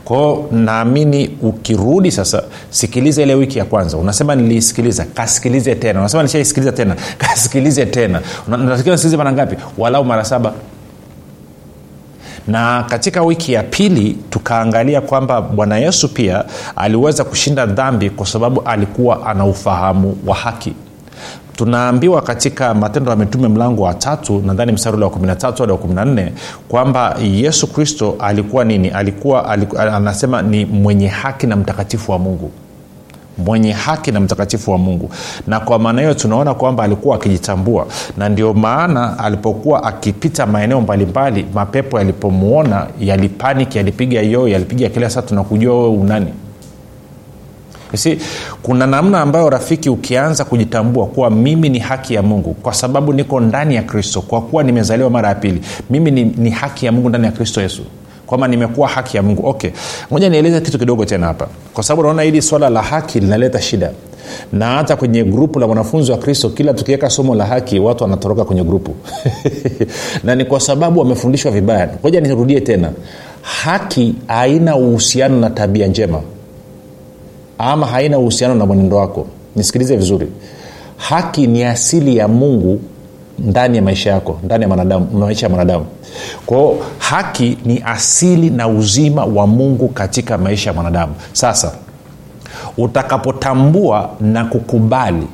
Kwao 0.04 0.48
naamini 0.52 1.30
ukirudi 1.42 2.10
sasa 2.10 2.42
sikiliza 2.70 3.22
ile 3.22 3.34
wiki 3.34 3.58
ya 3.58 3.64
kwanza. 3.64 3.96
Unasema 3.96 4.34
niliisikiliza 4.34 5.04
kasikilize 5.04 5.74
tena. 5.74 6.00
Unasema 6.00 6.22
nishaisikiliza 6.22 6.72
tena 6.72 6.96
kasikilize 7.18 7.86
tena. 7.86 8.20
Unatakiwa 8.48 8.94
nisikilize 8.94 9.16
mara 9.16 9.32
ngapi? 9.32 9.56
Walau 9.78 10.04
mara 10.04 10.24
saba 10.24 10.52
na 12.48 12.82
katika 12.88 13.22
wiki 13.22 13.52
ya 13.52 13.62
pili 13.62 14.18
tukaangalia 14.30 15.00
kwamba 15.00 15.40
bwana 15.42 15.78
yesu 15.78 16.08
pia 16.08 16.44
aliweza 16.76 17.24
kushinda 17.24 17.66
dhambi 17.66 18.10
kwa 18.10 18.26
sababu 18.26 18.60
alikuwa 18.60 19.26
ana 19.26 19.44
ufahamu 19.44 20.16
wa 20.26 20.34
haki. 20.34 20.72
Tunaambiwa 21.56 22.22
katika 22.22 22.74
matendo 22.74 23.10
ya 23.10 23.16
mitume 23.16 23.48
mlango 23.48 23.82
wa 23.82 23.94
tatu 23.94 24.42
nadhani 24.46 24.72
mstari 24.72 24.96
ule 24.96 25.04
wa 25.04 25.10
13 25.10 25.58
hadi 25.58 25.72
wa 25.72 25.78
14 25.78 26.28
kwamba 26.68 27.16
yesu 27.22 27.66
kristo 27.66 28.16
alikuwa 28.18 28.64
nini? 28.64 28.88
Alikuwa, 28.88 29.48
alikuwa 29.48 29.94
anasema 29.96 30.42
ni 30.42 30.64
mwenye 30.64 31.08
haki 31.08 31.46
na 31.46 31.56
mtakatifu 31.56 32.12
wa 32.12 32.18
mungu 32.18 32.50
mwenye 33.38 33.72
haki 33.72 34.12
na 34.12 34.20
mtakatifu 34.20 34.70
wa 34.70 34.78
mungu. 34.78 35.10
Na 35.46 35.60
kwa 35.60 35.78
maana 35.78 36.00
hiyo 36.02 36.14
tunaona 36.14 36.54
kwamba 36.54 36.84
alikuwa 36.84 37.16
akijitambua. 37.16 37.86
Na 38.16 38.28
ndio 38.28 38.54
maana 38.54 39.18
alipokuwa 39.18 39.84
akipita 39.84 40.46
maeneo 40.46 40.80
mbalimbali 40.80 41.46
mapepo 41.54 41.98
yalipomwona 41.98 42.86
yalipaniki 43.00 43.78
yalipiga 43.78 44.20
yoo 44.22 44.48
yalipiga 44.48 44.88
kila 44.88 45.10
saa 45.10 45.22
tunakujua 45.22 45.74
wewe 45.74 45.88
unani 45.96 46.26
si 47.94 48.18
kuna 48.62 48.86
namna 48.86 49.20
ambayo 49.20 49.50
rafiki 49.50 49.90
ukianza 49.90 50.44
kujitambua 50.44 51.06
kuwa 51.06 51.30
mimi 51.30 51.68
ni 51.68 51.78
haki 51.78 52.14
ya 52.14 52.22
mungu 52.22 52.54
kwa 52.54 52.74
sababu 52.74 53.12
niko 53.12 53.40
ndani 53.40 53.74
ya 53.74 53.82
kristo 53.82 54.20
kwa 54.22 54.40
kuwa 54.42 54.62
nimezaliwa 54.62 55.10
mara 55.10 55.28
ya 55.28 55.34
pili 55.34 55.60
mimi 55.90 56.10
ni, 56.10 56.24
ni 56.24 56.50
haki 56.50 56.86
ya 56.86 56.92
mungu 56.92 57.08
ndani 57.08 57.26
ya 57.26 57.32
kristo 57.32 57.60
yesu 57.60 57.82
kwamba 58.32 58.48
nimekuwa 58.48 58.88
haki 58.88 59.16
ya 59.16 59.22
mungu. 59.22 59.46
Okay. 59.48 59.70
Moja 60.10 60.28
nieleze 60.28 60.60
kitu 60.60 60.78
kidogo 60.78 61.04
tena 61.04 61.26
hapa. 61.26 61.48
Kwa 61.74 61.84
sababu 61.84 62.02
naona 62.02 62.22
hili 62.22 62.42
swala 62.42 62.70
la 62.70 62.82
haki 62.82 63.20
linaleta 63.20 63.60
shida. 63.60 63.90
Na 64.52 64.66
hata 64.66 64.96
kwenye 64.96 65.24
grupu 65.24 65.58
la 65.58 65.66
wanafunzi 65.66 66.12
wa 66.12 66.18
kristo 66.18 66.48
kila 66.50 66.74
tukiweka 66.74 67.10
somo 67.10 67.34
la 67.34 67.46
haki 67.46 67.78
watu 67.80 68.04
wanatoroka 68.04 68.44
kwenye 68.44 68.64
grupu. 68.64 68.94
Na 70.24 70.34
ni 70.34 70.44
kwa 70.44 70.60
sababu 70.60 71.00
wamefundishwa 71.00 71.50
vibaya. 71.52 71.90
Moja 72.02 72.20
nirudie 72.20 72.60
tena. 72.60 72.92
Haki 73.42 74.14
haina 74.26 74.76
uhusiano 74.76 75.40
na 75.40 75.50
tabia 75.50 75.86
njema. 75.86 76.20
Ama 77.58 77.86
haina 77.86 78.18
uhusiano 78.18 78.54
na 78.54 78.66
mwenendo 78.66 78.96
wako. 78.96 79.26
Nisikilize 79.56 79.96
vizuri. 79.96 80.26
Haki 80.96 81.46
ni 81.46 81.64
asili 81.64 82.16
ya 82.16 82.28
mungu 82.28 82.80
ndani 83.38 83.76
ya 83.76 83.82
maisha 83.82 84.10
yako 84.10 84.38
ndani 84.44 84.62
ya 84.62 84.68
mwanadamu 84.68 85.06
maisha 85.18 85.46
ya 85.46 85.50
mwanadamu. 85.50 85.86
Kwao 86.46 86.76
haki 86.98 87.58
ni 87.64 87.82
asili 87.86 88.50
na 88.50 88.68
uzima 88.68 89.24
wa 89.24 89.46
mungu 89.46 89.88
katika 89.88 90.38
maisha 90.38 90.70
ya 90.70 90.74
mwanadamu. 90.74 91.14
Sasa 91.32 91.72
utakapotambua 92.78 94.10
na 94.20 94.44
kukubali 94.44 95.26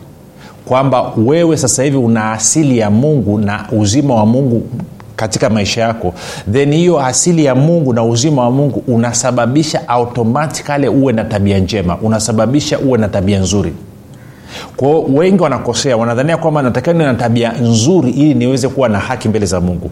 kwamba 0.64 1.12
wewe 1.16 1.56
sasa 1.56 1.82
hivi 1.82 1.96
una 1.96 2.32
asili 2.32 2.78
ya 2.78 2.90
mungu 2.90 3.38
na 3.38 3.64
uzima 3.72 4.14
wa 4.14 4.26
mungu 4.26 4.62
katika 5.16 5.50
maisha 5.50 5.80
yako 5.80 6.14
then 6.52 6.72
hiyo 6.74 7.00
asili 7.00 7.44
ya 7.44 7.54
mungu 7.54 7.92
na 7.92 8.04
uzima 8.04 8.42
wa 8.44 8.50
mungu 8.50 8.82
unasababisha 8.88 9.88
automatikale 9.88 10.88
uwe 10.88 11.12
na 11.12 11.24
tabia 11.24 11.58
njema 11.58 11.98
unasababisha 12.02 12.78
uwe 12.78 12.98
na 12.98 13.08
tabia 13.08 13.38
nzuri 13.40 13.72
kwao 14.76 15.02
wengi 15.02 15.42
wanakosea 15.42 15.96
wanadhania 15.96 16.36
kwamba 16.36 16.62
natakiwa 16.62 16.94
niwe 16.94 17.06
na 17.06 17.14
tabia 17.14 17.52
nzuri 17.52 18.10
ili 18.10 18.34
niweze 18.34 18.68
kuwa 18.68 18.88
na 18.88 18.98
haki 18.98 19.28
mbele 19.28 19.46
za 19.46 19.60
mungu. 19.60 19.90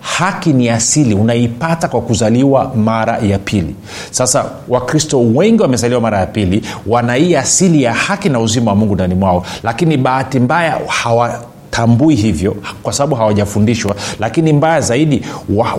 Haki 0.00 0.52
ni 0.52 0.68
asili 0.68 1.14
unaipata 1.14 1.88
kwa 1.88 2.00
kuzaliwa 2.00 2.72
mara 2.76 3.18
ya 3.18 3.38
pili. 3.38 3.74
Sasa 4.10 4.44
wakristo 4.68 5.20
wengi 5.20 5.62
wamezaliwa 5.62 6.00
mara 6.00 6.18
ya 6.20 6.26
pili 6.26 6.62
wana 6.86 7.14
hii 7.14 7.34
asili 7.36 7.82
ya 7.82 7.94
haki 7.94 8.28
na 8.28 8.40
uzima 8.40 8.70
wa 8.70 8.76
mungu 8.76 8.94
ndani 8.94 9.14
mwao. 9.14 9.44
Lakini 9.62 9.96
bahati 9.96 10.40
mbaya 10.40 10.80
hawa 10.86 11.40
tambui 11.70 12.14
hivyo 12.14 12.56
kwa 12.82 12.92
sababu 12.92 13.14
hawajafundishwa. 13.14 13.94
Lakini 14.20 14.52
mbaya 14.52 14.80
zaidi 14.80 15.22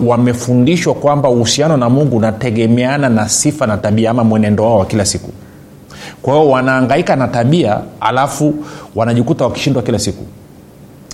wamefundishwa 0.05 0.93
wa 0.93 0.99
kwamba 0.99 1.29
uhusiano 1.29 1.77
na 1.77 1.89
mungu 1.89 2.17
unategemeana 2.17 3.09
na 3.09 3.29
sifa 3.29 3.67
na 3.67 3.77
tabia 3.77 4.11
ama 4.11 4.23
mwenendo 4.23 4.63
wao 4.63 4.79
wa 4.79 4.85
kila 4.85 5.05
siku 5.05 5.31
kwa 6.23 6.33
hiyo 6.33 6.49
wanaangaika 6.49 7.15
na 7.15 7.27
tabia 7.27 7.79
alafu 8.01 8.53
wanajikuta 8.95 9.43
wakishindwa 9.43 9.83
kila 9.83 9.99
siku. 9.99 10.23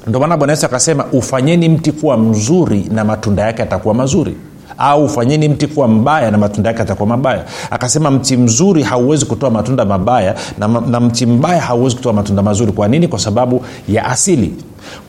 Ndio 0.07 0.19
maana 0.19 0.37
bwana 0.37 0.53
yesu 0.53 0.65
akasema 0.65 1.05
ufanyeni 1.05 1.69
mti 1.69 1.91
kuwa 1.91 2.17
mzuri 2.17 2.87
na 2.91 3.05
matunda 3.05 3.43
yake 3.43 3.63
atakuwa 3.63 3.93
mazuri 3.93 4.37
au 4.79 5.05
ufanyeni 5.05 5.49
mti 5.49 5.67
kuwa 5.67 5.87
mbaya 5.87 6.31
na 6.31 6.37
matunda 6.37 6.69
yake 6.69 6.81
atakuwa 6.81 7.07
mabaya. 7.09 7.43
Akasema 7.71 8.11
mti 8.11 8.37
mzuri 8.37 8.83
hauwezi 8.83 9.25
kutoa 9.25 9.49
matunda 9.49 9.85
mabaya 9.85 10.35
na, 10.57 10.67
na 10.67 10.99
mti 10.99 11.25
mbaya 11.25 11.61
hauwezi 11.61 11.95
kutoa 11.95 12.13
matunda 12.13 12.43
mazuri. 12.43 12.71
Kwa 12.71 12.87
nini? 12.87 13.07
Kwa 13.07 13.19
sababu 13.19 13.61
ya 13.89 14.05
asili. 14.05 14.53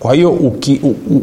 Kwa 0.00 0.14
hiyo 0.14 0.38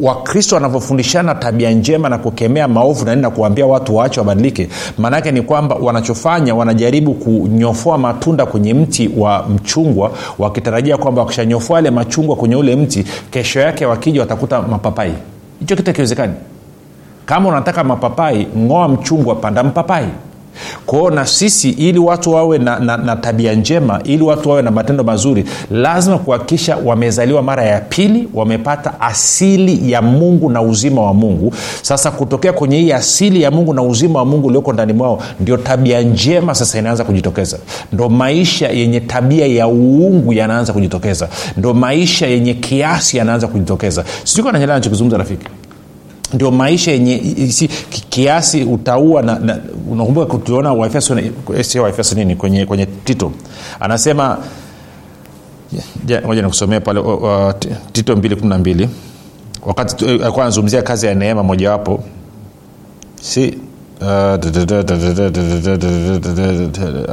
wakristo 0.01 0.55
wanavyofundishana 0.55 1.35
tabia 1.35 1.71
njema 1.71 2.09
na 2.09 2.17
kukemea 2.17 2.67
maovu 2.67 3.05
na 3.05 3.11
nini 3.11 3.21
na 3.21 3.29
kuwaambia 3.29 3.65
watu 3.65 3.95
waache 3.95 4.19
wabadilike 4.19 4.69
maanaake 4.97 5.31
ni 5.31 5.41
kwamba 5.41 5.75
wanachofanya 5.75 6.55
wanajaribu 6.55 7.13
kunyofoa 7.13 7.97
matunda 7.97 8.45
kwenye 8.45 8.73
mti 8.73 9.09
wa 9.17 9.45
mchungwa 9.49 10.11
wakitarajia 10.39 10.97
kwamba 10.97 11.21
wakishanyofoa 11.21 11.75
yale 11.77 11.91
machungwa 11.91 12.35
kwenye 12.35 12.55
ule 12.55 12.75
mti 12.75 13.05
kesho 13.31 13.59
yake 13.59 13.85
wakija 13.85 14.21
watakuta 14.21 14.61
mapapai. 14.61 15.13
Hicho 15.59 15.75
kitu 15.75 15.89
akiwezekani 15.91 16.33
kama 17.27 17.49
unataka 17.49 17.83
mapapai 17.83 18.47
ng'oa 18.57 18.87
mchungwa 18.87 19.35
panda 19.35 19.63
mpapai. 19.63 20.05
Kwao 20.85 21.09
na 21.09 21.25
sisi 21.25 21.69
ili 21.69 21.99
watu 21.99 22.31
wawe 22.31 22.57
na, 22.57 22.79
na, 22.79 22.97
na 22.97 23.15
tabia 23.15 23.53
njema 23.53 24.01
ili 24.03 24.23
watu 24.23 24.49
wawe 24.49 24.61
na 24.61 24.71
matendo 24.71 25.03
mazuri 25.03 25.45
lazima 25.71 26.17
kuhakikisha 26.17 26.77
wamezaliwa 26.85 27.41
mara 27.43 27.63
ya 27.63 27.79
pili 27.81 28.27
wamepata 28.33 29.01
asili 29.01 29.91
ya 29.91 30.01
mungu 30.01 30.49
na 30.49 30.61
uzima 30.61 31.01
wa 31.01 31.13
mungu. 31.13 31.53
Sasa 31.81 32.11
kutokea 32.11 32.53
kwenye 32.53 32.77
hii 32.79 32.91
asili 32.91 33.41
ya 33.41 33.51
mungu 33.51 33.73
na 33.73 33.81
uzima 33.81 34.19
wa 34.19 34.25
mungu 34.25 34.47
ulioko 34.47 34.73
ndani 34.73 34.93
mwao 34.93 35.21
ndio 35.39 35.57
tabia 35.57 36.01
njema 36.01 36.55
sasa 36.55 36.79
inaanza 36.79 37.03
kujitokeza. 37.03 37.57
Ndo 37.93 38.09
maisha 38.09 38.69
yenye 38.69 38.99
tabia 38.99 39.47
ya 39.47 39.67
uungu 39.67 40.33
yanaanza 40.33 40.73
kujitokeza. 40.73 41.27
Ndo 41.57 41.73
maisha 41.73 42.27
yenye 42.27 42.53
kiasi 42.53 43.17
yanaanza 43.17 43.47
kujitokeza. 43.47 44.03
Sijui 44.23 44.51
nachokizungumza 44.51 45.17
rafiki 45.17 45.47
ndio 46.33 46.51
maisha 46.51 46.91
yenye 46.91 47.47
si, 47.51 47.67
kiasi 48.09 48.63
utaua 48.63 49.21
na, 49.21 49.39
na 49.39 49.59
unakumbuka 49.91 50.37
tuliona 50.37 50.73
waefeso 50.73 52.15
nini 52.15 52.35
kwenye, 52.35 52.65
kwenye 52.65 52.85
tito. 52.85 53.31
Anasema 53.79 54.37
moja 56.25 56.41
nikusomea 56.41 56.81
pale 56.81 56.99
uh, 56.99 57.51
tito 57.91 58.13
212 58.13 58.87
wakati 59.65 60.05
alikuwa 60.05 60.41
anazungumzia 60.41 60.81
kazi 60.81 61.05
ya 61.05 61.15
neema 61.15 61.43
mojawapo. 61.43 62.03
Si 63.21 63.57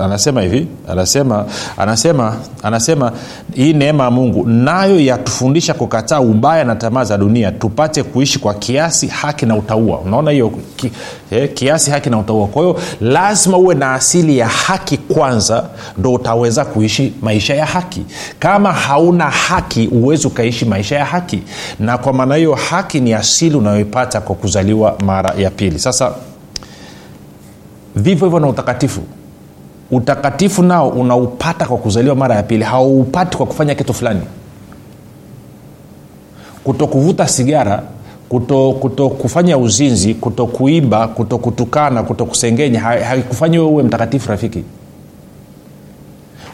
anasema 0.03 0.43
hivi 0.43 0.67
anasema 0.89 1.45
anasema 1.77 2.37
anasema 2.63 3.13
hii 3.55 3.73
neema 3.73 4.05
ya 4.05 4.11
mungu 4.11 4.47
nayo 4.47 5.01
yatufundisha 5.01 5.75
kukataa 5.75 6.21
ubaya 6.21 6.65
na 6.65 6.77
tamaa 6.77 7.05
za 7.05 7.19
dunia 7.19 7.53
tupate 7.53 8.03
kuishi 8.03 8.39
kwa 8.39 8.55
kiasi 8.55 9.07
haki 9.07 9.47
na 9.47 9.57
utaua 9.57 9.99
unaona 9.99 10.31
hiyo 10.31 10.53
ki, 10.77 10.93
eh, 11.31 11.51
kiasi 11.55 11.91
haki 11.91 12.11
na 12.11 12.19
utaua 12.19 12.47
kwa 12.47 12.63
hiyo 12.63 12.81
lazima 13.01 13.57
uwe 13.57 13.75
na 13.75 13.95
asili 13.95 14.39
ya 14.39 14.49
haki 14.49 14.97
kwanza 14.97 15.65
ndo 15.99 16.13
utaweza 16.13 16.65
kuishi 16.65 17.13
maisha 17.23 17.55
ya 17.55 17.67
haki. 17.67 18.03
Kama 18.39 18.73
hauna 18.73 19.31
haki 19.31 19.87
huwezi 19.87 20.27
ukaishi 20.27 20.65
maisha 20.65 20.97
ya 20.97 21.05
haki. 21.05 21.43
Na 21.81 21.99
kwa 21.99 22.13
maana 22.13 22.35
hiyo 22.35 22.55
haki 22.55 23.01
ni 23.01 23.15
asili 23.15 23.57
unayoipata 23.57 24.21
kwa 24.21 24.37
kuzaliwa 24.37 24.97
mara 25.05 25.35
ya 25.39 25.51
pili. 25.51 25.79
Sasa 25.79 26.13
vivyo 27.97 28.27
hivyo 28.27 28.41
na 28.41 28.49
utakatifu. 28.49 29.01
Utakatifu 29.91 30.63
nao 30.63 30.89
unaupata 30.89 31.67
kwa 31.67 31.77
kuzaliwa 31.79 32.15
mara 32.15 32.35
ya 32.35 32.43
pili 32.43 32.65
hauupati 32.65 33.37
kwa 33.37 33.47
kufanya 33.47 33.75
kitu 33.75 33.95
fulani. 33.95 34.21
Kuto 36.65 36.87
kuvuta 36.87 37.29
sigara 37.29 37.83
kuto, 38.29 38.73
kuto 38.73 39.09
kufanya 39.11 39.59
uzinzi 39.59 40.15
kuto 40.15 40.47
kuiba 40.47 41.09
kuto 41.09 41.39
kutukana 41.39 42.03
kuto 42.03 42.25
uwe 43.73 43.83
mtakatifu 43.83 44.29
rafiki 44.31 44.65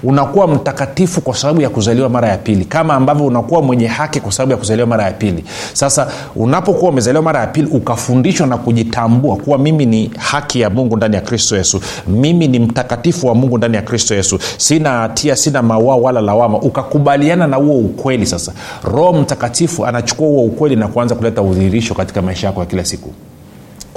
unakuwa 0.02 0.48
mtakatifu 0.48 1.20
kwa 1.20 1.34
sababu 1.36 1.60
ya 1.60 1.68
kuzaliwa 1.68 2.08
mara 2.08 2.28
ya 2.28 2.38
pili 2.38 2.64
kama 2.64 2.94
ambavyo 2.94 3.26
unakuwa 3.26 3.62
mwenye 3.62 3.86
haki 3.86 4.20
kwa 4.20 4.32
sababu 4.32 4.52
ya 4.52 4.58
kuzaliwa 4.58 4.86
mara 4.86 5.04
ya 5.04 5.12
pili. 5.12 5.44
Sasa 5.72 6.08
unapokuwa 6.36 6.90
umezaliwa 6.90 7.22
mara 7.22 7.40
ya 7.40 7.46
pili 7.46 7.66
ukafundishwa 7.70 8.46
na 8.46 8.56
kujitambua 8.56 9.36
kuwa 9.36 9.58
mimi 9.58 9.86
ni 9.86 10.10
haki 10.18 10.60
ya 10.60 10.70
mungu 10.70 10.96
ndani 10.96 11.14
ya 11.14 11.20
kristo 11.20 11.56
yesu 11.56 11.80
mimi 12.08 12.48
ni 12.48 12.58
mtakatifu 12.58 13.26
wa 13.26 13.34
mungu 13.34 13.58
ndani 13.58 13.76
ya 13.76 13.82
kristo 13.82 14.14
yesu 14.14 14.38
sina 14.56 14.90
hatia 14.90 15.36
sina 15.36 15.62
mawao 15.62 16.02
wala 16.02 16.20
lawama 16.20 16.58
ukakubaliana 16.58 17.46
na 17.46 17.56
huo 17.56 17.78
ukweli 17.78 18.26
sasa. 18.26 18.52
Roho 18.84 19.12
mtakatifu 19.12 19.86
anachukua 19.86 20.26
huo 20.28 20.44
ukweli 20.44 20.76
na 20.76 20.88
kuanza 20.88 21.14
kuleta 21.14 21.42
udhihirisho 21.42 21.94
katika 21.94 22.22
maisha 22.22 22.46
yako 22.46 22.60
ya 22.60 22.66
kila 22.66 22.84
siku 22.84 23.12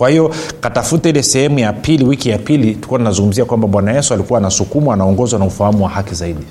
kwa 0.03 0.09
hiyo 0.09 0.35
katafute 0.61 1.09
ile 1.09 1.23
sehemu 1.23 1.59
ya 1.59 1.73
pili 1.73 2.05
wiki 2.05 2.29
ya 2.29 2.37
pili 2.37 2.73
tulikuwa 2.75 2.99
tunazungumzia 2.99 3.45
kwamba 3.45 3.67
bwana 3.67 3.91
yesu 3.91 4.13
alikuwa 4.13 4.39
anasukumwa 4.39 4.93
anaongozwa 4.93 5.39
na 5.39 5.45
ufahamu 5.45 5.83
wa 5.83 5.89
haki 5.89 6.15
zaidi. 6.15 6.43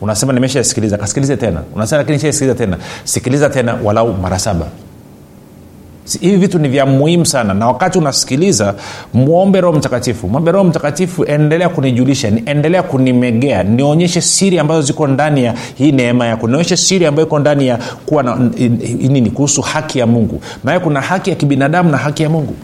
Unasema 0.00 0.32
nimeshasikiliza 0.32 0.98
kasikilize 0.98 1.36
tena. 1.36 1.62
Unasema 1.74 1.98
lakini 1.98 2.18
shasikiliza 2.18 2.54
tena. 2.54 2.78
Sikiliza 3.04 3.50
tena 3.50 3.78
walau 3.84 4.12
mara 4.14 4.38
saba 4.38 4.66
hivi 6.20 6.36
vitu 6.36 6.58
ni 6.58 6.68
vya 6.68 6.86
muhimu 6.86 7.26
sana. 7.26 7.54
Na 7.54 7.66
wakati 7.66 7.98
unasikiliza 7.98 8.74
mwombe 9.14 9.60
roho 9.60 9.78
mtakatifu. 9.78 10.28
Mwombe 10.28 10.52
roho 10.52 10.64
mtakatifu 10.64 11.24
endelea 11.24 11.68
kunijulisha 11.68 12.28
endelea 12.46 12.82
kunimegea. 12.82 13.62
Nionyeshe 13.62 14.20
siri 14.20 14.58
ambazo 14.58 14.82
ziko 14.82 15.06
ndani 15.06 15.44
ya 15.44 15.54
hii 15.74 15.92
neema 15.92 16.26
yako. 16.26 16.48
Nionyeshe 16.48 16.76
siri 16.76 17.06
ambayo 17.06 17.26
iko 17.28 17.38
ndani 17.38 17.66
ya 17.66 17.78
kuwa 18.06 18.22
na 18.22 18.36
nini 18.98 19.30
kuhusu 19.30 19.62
haki 19.62 19.98
ya 19.98 20.06
mungu. 20.06 20.40
Maana 20.64 20.80
kuna 20.80 21.00
haki 21.00 21.30
ya 21.30 21.36
kibinadamu 21.36 21.90
na 21.90 21.96
haki 21.96 22.22
ya 22.22 22.28
mungu. 22.28 22.54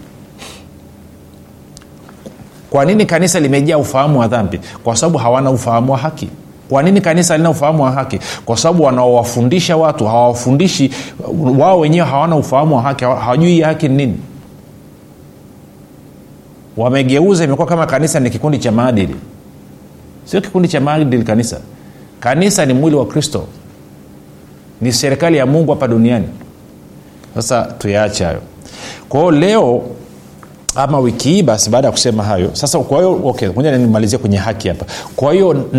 Kwa 2.70 2.84
nini 2.84 3.06
kanisa 3.06 3.40
limejaa 3.40 3.78
ufahamu 3.78 4.18
wa 4.20 4.28
dhambi? 4.28 4.60
Kwa 4.84 4.96
sababu 4.96 5.18
hawana 5.18 5.50
ufahamu 5.50 5.92
wa 5.92 5.98
haki 5.98 6.28
kwa 6.68 6.82
nini 6.82 7.00
kanisa 7.00 7.36
lina 7.36 7.50
ufahamu 7.50 7.82
wa 7.82 7.90
haki? 7.92 8.18
Kwa 8.44 8.56
sababu 8.56 8.82
wanaowafundisha 8.84 9.76
watu 9.76 10.06
hawawafundishi 10.06 10.90
wao 11.58 11.80
wenyewe 11.80 12.06
hawana 12.06 12.36
ufahamu 12.36 12.76
wa 12.76 12.82
haki 12.82 13.04
hawajui 13.04 13.60
haki 13.60 13.88
ni 13.88 13.94
nini. 13.96 14.16
Wamegeuza 16.76 17.44
imekuwa 17.44 17.66
kama 17.66 17.86
kanisa 17.86 18.20
ni 18.20 18.30
kikundi 18.30 18.58
cha 18.58 18.72
maadili. 18.72 19.16
Sio 20.24 20.40
kikundi 20.40 20.68
cha 20.68 20.80
maadili 20.80 21.22
kanisa. 21.24 21.60
Kanisa 22.20 22.66
ni 22.66 22.74
mwili 22.74 22.96
wa 22.96 23.06
kristo. 23.06 23.44
Ni 24.80 24.92
serikali 24.92 25.36
ya 25.36 25.46
mungu 25.46 25.70
hapa 25.72 25.88
duniani. 25.88 26.28
Sasa 27.34 27.62
tuyaache 27.78 28.24
hayo. 28.24 28.40
Kwa 29.08 29.32
leo 29.32 29.82
ama 30.74 30.98
wiki 30.98 31.28
hii 31.28 31.42
basi 31.42 31.70
baada 31.70 31.88
ya 31.88 31.92
kusema 31.92 32.22
hayo 32.24 32.50
sasa 32.52 32.78
kwa 32.78 32.98
hiyo 32.98 33.20
okay, 33.24 33.48
nimalizie 33.78 34.18
kwenye 34.18 34.36
haki 34.36 34.68
hapa. 34.68 34.86
Kwa 35.16 35.32
hiyo 35.32 35.70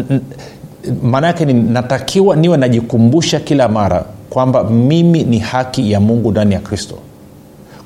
maana 1.03 1.27
yake 1.27 1.45
natakiwa 1.45 2.35
niwe 2.35 2.57
najikumbusha 2.57 3.39
kila 3.39 3.67
mara 3.69 4.05
kwamba 4.29 4.63
mimi 4.63 5.23
ni 5.23 5.39
haki 5.39 5.91
ya 5.91 5.99
mungu 5.99 6.31
ndani 6.31 6.53
ya 6.53 6.59
kristo. 6.59 6.95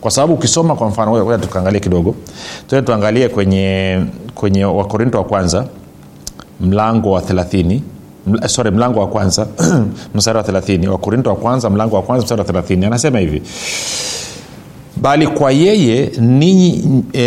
Kwa 0.01 0.11
sababu 0.11 0.33
ukisoma 0.33 0.75
kwa 0.75 0.87
mfano 0.87 1.37
tukaangalie 1.37 1.79
kidogo. 1.79 2.15
Tuende 2.67 2.85
tuangalie 2.85 3.29
kwenye 3.29 3.99
kwenye 4.35 4.65
wakorinto 4.65 5.17
wa 5.17 5.23
kwanza 5.23 5.65
mlango 6.61 7.11
wa 7.11 7.21
thelathini 7.21 7.83
sorry 8.47 8.71
mlango 8.71 8.99
wa 8.99 9.07
kwanza 9.07 9.47
mstari 10.15 10.37
wa 10.37 10.43
thelathini. 10.43 10.87
Wakorinto 10.87 11.29
wa 11.29 11.35
kwanza 11.35 11.69
mlango 11.69 11.95
wa 11.95 12.01
kwanza 12.01 12.23
mstari 12.23 12.41
wa 12.41 12.47
thelathini. 12.47 12.85
Anasema 12.85 13.19
hivi 13.19 13.41
bali 15.01 15.27
kwa 15.27 15.51
yeye 15.51 16.11
ninyi 16.19 16.83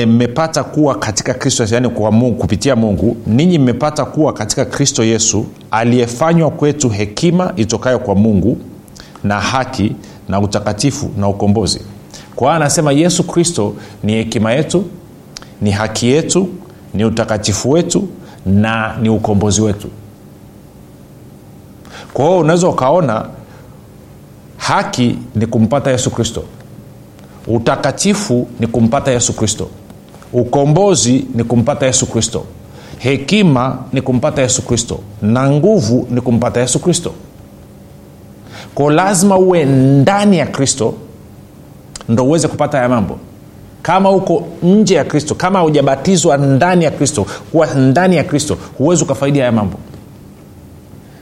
mmepata 0.06 0.60
e, 0.60 0.64
kuwa 0.64 0.94
katika 0.94 1.34
kristo 1.34 1.64
yani 1.70 1.88
kwa 1.88 2.12
mungu 2.12 2.34
kupitia 2.36 2.76
mungu 2.76 3.16
ninyi 3.26 3.58
mmepata 3.58 4.04
kuwa 4.04 4.32
katika 4.32 4.64
kristo 4.64 5.04
yesu 5.04 5.46
aliyefanywa 5.70 6.50
kwetu 6.50 6.88
hekima 6.88 7.52
itokayo 7.56 7.98
kwa 7.98 8.14
mungu 8.14 8.58
na 9.24 9.40
haki 9.40 9.92
na 10.28 10.40
utakatifu 10.40 11.10
na 11.18 11.28
ukombozi. 11.28 11.80
Kwa 12.36 12.46
hiyo 12.48 12.56
anasema 12.56 12.92
yesu 12.92 13.24
kristo 13.24 13.74
ni 14.02 14.12
hekima 14.12 14.52
yetu 14.52 14.84
ni 15.60 15.70
haki 15.70 16.06
yetu 16.06 16.48
ni 16.94 17.04
utakatifu 17.04 17.70
wetu 17.70 18.08
na 18.46 18.96
ni 19.02 19.08
ukombozi 19.08 19.62
wetu. 19.62 19.88
Kwa 22.12 22.24
hiyo 22.24 22.38
unaweza 22.38 22.68
ukaona 22.68 23.26
haki 24.56 25.18
ni 25.34 25.46
kumpata 25.46 25.90
yesu 25.90 26.10
kristo 26.10 26.44
utakatifu 27.46 28.46
ni 28.60 28.66
kumpata 28.66 29.10
yesu 29.10 29.32
kristo. 29.32 29.68
Ukombozi 30.32 31.26
ni 31.34 31.44
kumpata 31.44 31.86
yesu 31.86 32.06
kristo. 32.06 32.44
Hekima 32.98 33.78
ni 33.92 34.00
kumpata 34.02 34.42
yesu 34.42 34.62
kristo. 34.62 34.98
Na 35.22 35.50
nguvu 35.50 36.06
ni 36.10 36.20
kumpata 36.20 36.60
yesu 36.60 36.78
kristo. 36.78 37.12
Ko 38.74 38.90
lazima 38.90 39.38
uwe 39.38 39.64
ndani 39.64 40.38
ya 40.38 40.46
kristo 40.46 40.94
ndo 42.08 42.24
uweze 42.24 42.48
kupata 42.48 42.76
haya 42.76 42.88
mambo. 42.88 43.18
Kama 43.82 44.10
uko 44.10 44.46
nje 44.62 44.94
ya 44.94 45.04
kristo 45.04 45.34
kama 45.34 45.60
hujabatizwa 45.60 46.36
ndani 46.36 46.84
ya 46.84 46.90
kristo 46.90 47.26
kuwa 47.52 47.66
ndani 47.74 48.16
ya 48.16 48.24
kristo 48.24 48.58
huwezi 48.78 49.02
ukafaidi 49.04 49.38
haya 49.38 49.52
mambo. 49.52 49.78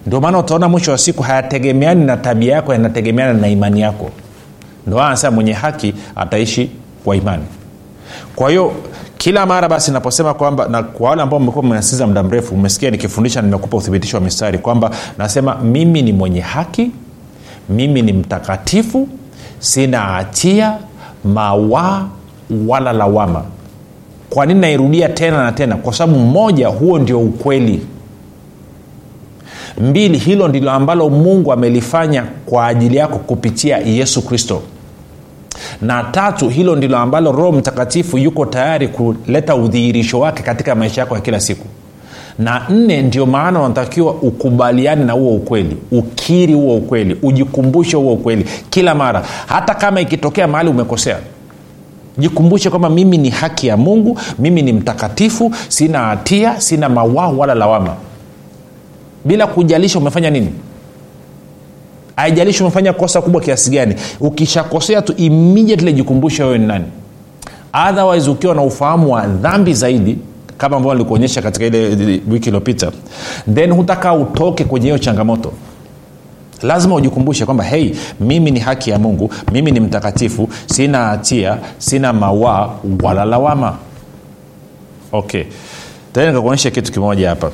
Ndio 0.06 0.20
maana 0.20 0.38
utaona 0.38 0.68
mwisho 0.68 0.90
wa 0.90 0.98
siku 0.98 1.22
hayategemeani 1.22 2.04
na 2.04 2.16
tabia 2.16 2.54
yako 2.54 2.72
yanategemeana 2.72 3.32
na 3.32 3.48
imani 3.48 3.80
yako 3.80 4.10
ndo 4.86 5.00
anasema 5.02 5.30
mwenye 5.34 5.52
haki 5.52 5.94
ataishi 6.16 6.70
kwa 7.04 7.16
imani. 7.16 7.44
Kwa 8.36 8.50
hiyo 8.50 8.72
kila 9.18 9.46
mara 9.46 9.68
basi 9.68 9.90
naposema 9.90 10.34
kwamba 10.34 10.68
na 10.68 10.82
kwa 10.82 11.10
wale 11.10 11.22
ambao 11.22 11.40
mmekuwa 11.40 11.64
mnasikiza 11.64 12.06
muda 12.06 12.22
mrefu 12.22 12.54
umesikia 12.54 12.90
nikifundisha 12.90 13.42
nimekupa 13.42 13.76
uthibitisho 13.76 14.16
wa 14.16 14.22
mistari 14.22 14.58
kwamba 14.58 14.90
nasema 15.18 15.54
mimi 15.54 16.02
ni 16.02 16.12
mwenye 16.12 16.40
haki 16.40 16.90
mimi 17.68 18.02
ni 18.02 18.12
mtakatifu 18.12 19.08
sina 19.58 19.98
hatia 20.00 20.76
mawaa 21.24 22.06
wala 22.66 22.92
lawama. 22.92 23.42
Kwa 24.30 24.46
nini 24.46 24.60
nairudia 24.60 25.08
tena 25.08 25.44
na 25.44 25.52
tena? 25.52 25.76
Kwa 25.76 25.92
sababu 25.92 26.18
mmoja 26.18 26.68
huo 26.68 26.98
ndio 26.98 27.20
ukweli. 27.20 27.86
Mbili 29.80 30.18
hilo 30.18 30.48
ndilo 30.48 30.70
ambalo 30.70 31.08
mungu 31.10 31.52
amelifanya 31.52 32.24
kwa 32.46 32.66
ajili 32.66 32.96
yako 32.96 33.18
kupitia 33.18 33.78
yesu 33.78 34.22
kristo 34.22 34.62
na 35.82 36.04
tatu 36.04 36.48
hilo 36.48 36.76
ndilo 36.76 36.98
ambalo 36.98 37.32
roho 37.32 37.52
mtakatifu 37.52 38.18
yuko 38.18 38.46
tayari 38.46 38.88
kuleta 38.88 39.54
udhihirisho 39.56 40.20
wake 40.20 40.42
katika 40.42 40.74
maisha 40.74 41.00
yako 41.00 41.14
ya 41.14 41.20
kila 41.20 41.40
siku. 41.40 41.66
Na 42.38 42.62
nne 42.68 43.02
ndio 43.02 43.26
maana 43.26 43.60
unatakiwa 43.60 44.12
ukubaliane 44.14 45.04
na 45.04 45.12
huo 45.12 45.34
ukweli 45.34 45.76
ukiri 45.90 46.52
huo 46.54 46.76
ukweli 46.76 47.16
ujikumbushe 47.22 47.96
huo 47.96 48.12
ukweli 48.12 48.44
kila 48.70 48.94
mara. 48.94 49.22
Hata 49.46 49.74
kama 49.74 50.00
ikitokea 50.00 50.48
mahali 50.48 50.70
umekosea 50.70 51.16
jikumbushe 52.18 52.70
kwamba 52.70 52.90
mimi 52.90 53.18
ni 53.18 53.30
haki 53.30 53.66
ya 53.66 53.76
mungu 53.76 54.18
mimi 54.38 54.62
ni 54.62 54.72
mtakatifu 54.72 55.52
sina 55.68 55.98
hatia 55.98 56.60
sina 56.60 56.88
mawao 56.88 57.38
wala 57.38 57.54
lawama. 57.54 57.94
Bila 59.24 59.46
kujalisha 59.46 59.98
umefanya 59.98 60.30
nini 60.30 60.48
haijalishi 62.16 62.62
umefanya 62.62 62.92
kosa 62.92 63.22
kubwa 63.22 63.40
kiasi 63.40 63.70
gani 63.70 63.94
ukishakosea 64.20 65.02
tu 65.02 65.14
immediately 65.16 65.92
jikumbushe 65.92 66.42
wewe 66.44 66.58
ni 66.58 66.66
nani. 66.66 66.84
Otherwise 67.88 68.30
ukiwa 68.30 68.54
na 68.54 68.62
ufahamu 68.62 69.12
wa 69.12 69.26
dhambi 69.26 69.74
zaidi 69.74 70.18
kama 70.58 70.76
ambavyo 70.76 70.94
nilikuonyesha 70.94 71.42
katika 71.42 71.66
ile 71.66 71.88
wiki 72.28 72.48
iliyopita 72.48 72.92
then 73.54 73.72
hutaka 73.72 74.14
utoke 74.14 74.64
kwenye 74.64 74.86
hiyo 74.86 74.98
changamoto. 74.98 75.52
Lazima 76.62 76.94
ujikumbushe 76.94 77.44
kwamba 77.44 77.64
hei 77.64 77.96
mimi 78.20 78.50
ni 78.50 78.60
haki 78.60 78.90
ya 78.90 78.98
mungu 78.98 79.30
mimi 79.52 79.70
ni 79.70 79.80
mtakatifu 79.80 80.48
sina 80.66 80.98
hatia 80.98 81.58
sina 81.78 82.12
mawaa 82.12 82.70
wala 83.02 83.24
lawama. 83.24 83.76
Okay. 85.12 85.44
Nikakuonyesha 86.16 86.70
kitu 86.70 86.92
kimoja 86.92 87.28
hapa. 87.28 87.50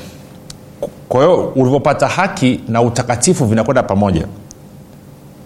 Kwa 1.08 1.20
hiyo 1.24 1.52
ulivyopata 1.56 2.08
haki 2.08 2.60
na 2.68 2.82
utakatifu 2.82 3.44
vinakwenda 3.46 3.82
pamoja 3.82 4.26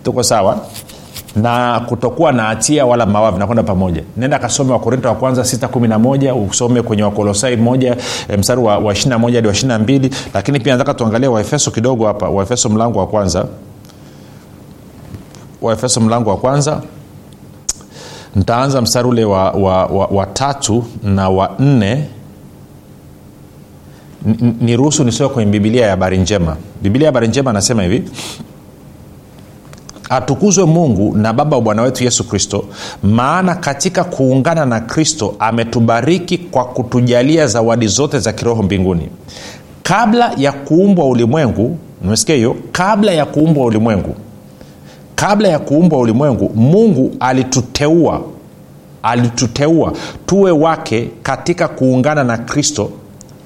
tuko 0.04 0.22
sawa? 0.22 0.58
Na 1.36 1.80
kutokuwa 1.80 2.32
na 2.32 2.42
hatia 2.42 2.86
wala 2.86 3.06
mawa 3.06 3.32
vinakwenda 3.32 3.62
pamoja. 3.62 4.02
Nenda 4.16 4.38
kasome 4.38 4.72
wakorinto 4.72 5.08
wa 5.08 5.14
kwanza 5.14 5.42
611 5.42 6.48
usome 6.48 6.82
kwenye 6.82 7.02
wakolosai 7.02 7.56
moja 7.56 7.96
mstari 8.38 8.60
wa, 8.60 8.78
wa 8.78 8.92
21 8.92 9.34
hadi 9.34 9.46
wa 9.48 9.54
22 9.54 10.10
lakini 10.34 10.60
pia 10.60 10.72
nataka 10.72 10.94
tuangalie 10.94 11.28
waefeso 11.28 11.70
kidogo 11.70 12.06
hapa 12.06 12.28
waefeso 12.28 12.68
mlango 12.68 12.98
wa 12.98 13.06
kwanza. 13.06 13.46
Waefeso 15.62 16.00
mlango 16.00 16.30
wa 16.30 16.36
kwanza. 16.36 16.82
Ntaanza 18.36 18.80
mstari 18.82 19.08
ule 19.08 19.24
wa, 19.24 19.50
wa, 19.50 19.86
wa, 19.86 20.06
wa 20.06 20.26
tatu 20.26 20.84
na 21.02 21.28
wa 21.30 21.50
nne. 21.58 22.08
Niruhusu 24.60 25.04
nisome 25.04 25.28
kwenye 25.34 25.50
bibilia 25.50 25.84
ya 25.84 25.90
habari 25.90 26.18
njema. 26.18 26.56
Bibilia 26.82 27.06
ya 27.06 27.08
habari 27.12 27.28
njema 27.28 27.50
anasema 27.50 27.82
hivi 27.82 28.02
atukuzwe 30.16 30.64
mungu 30.64 31.16
na 31.16 31.32
baba 31.32 31.56
wa 31.56 31.62
bwana 31.62 31.82
wetu 31.82 32.04
yesu 32.04 32.24
kristo 32.28 32.64
maana 33.02 33.54
katika 33.54 34.04
kuungana 34.04 34.66
na 34.66 34.80
kristo 34.80 35.34
ametubariki 35.38 36.38
kwa 36.38 36.64
kutujalia 36.64 37.46
zawadi 37.46 37.86
zote 37.86 38.18
za 38.18 38.32
kiroho 38.32 38.62
mbinguni. 38.62 39.08
Kabla 39.82 40.32
ya 40.36 40.52
kuumbwa 40.52 41.06
ulimwengu 41.08 41.78
nimesikia 42.02 42.34
hiyo 42.34 42.56
kabla 42.72 43.12
ya 43.12 43.26
kuumbwa 43.26 43.64
ulimwengu 43.66 44.14
kabla 45.14 45.48
ya 45.48 45.58
kuumbwa 45.58 45.98
ulimwengu 45.98 46.50
mungu 46.54 47.10
alituteua 47.20 48.20
alituteua 49.02 49.92
tuwe 50.26 50.50
wake 50.50 51.08
katika 51.22 51.68
kuungana 51.68 52.24
na 52.24 52.36
kristo 52.38 52.90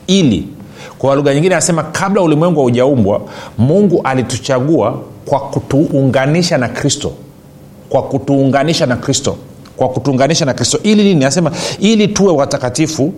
ili 0.07 0.49
kwa 0.99 1.15
lugha 1.15 1.35
nyingine 1.35 1.55
anasema 1.55 1.83
kabla 1.83 2.23
ulimwengu 2.23 2.61
haujaumbwa 2.61 3.21
mungu 3.59 4.01
alituchagua 4.05 4.99
kwa 5.27 5.41
kutuunganisha 5.41 6.59
na 6.59 6.69
kristo. 6.69 7.13
Kwa 7.89 8.03
kutuunganisha 8.03 8.87
na 8.87 8.97
kristo. 8.97 9.37
Kwa 9.77 9.89
kutuunganisha 9.89 10.45
na 10.45 10.55
kristo. 10.55 10.79
Ili 10.83 11.05
nini? 11.05 11.25
Anasema 11.25 11.51
ili 11.79 12.09
tuwe 12.09 12.33
watakatifu 12.33 13.13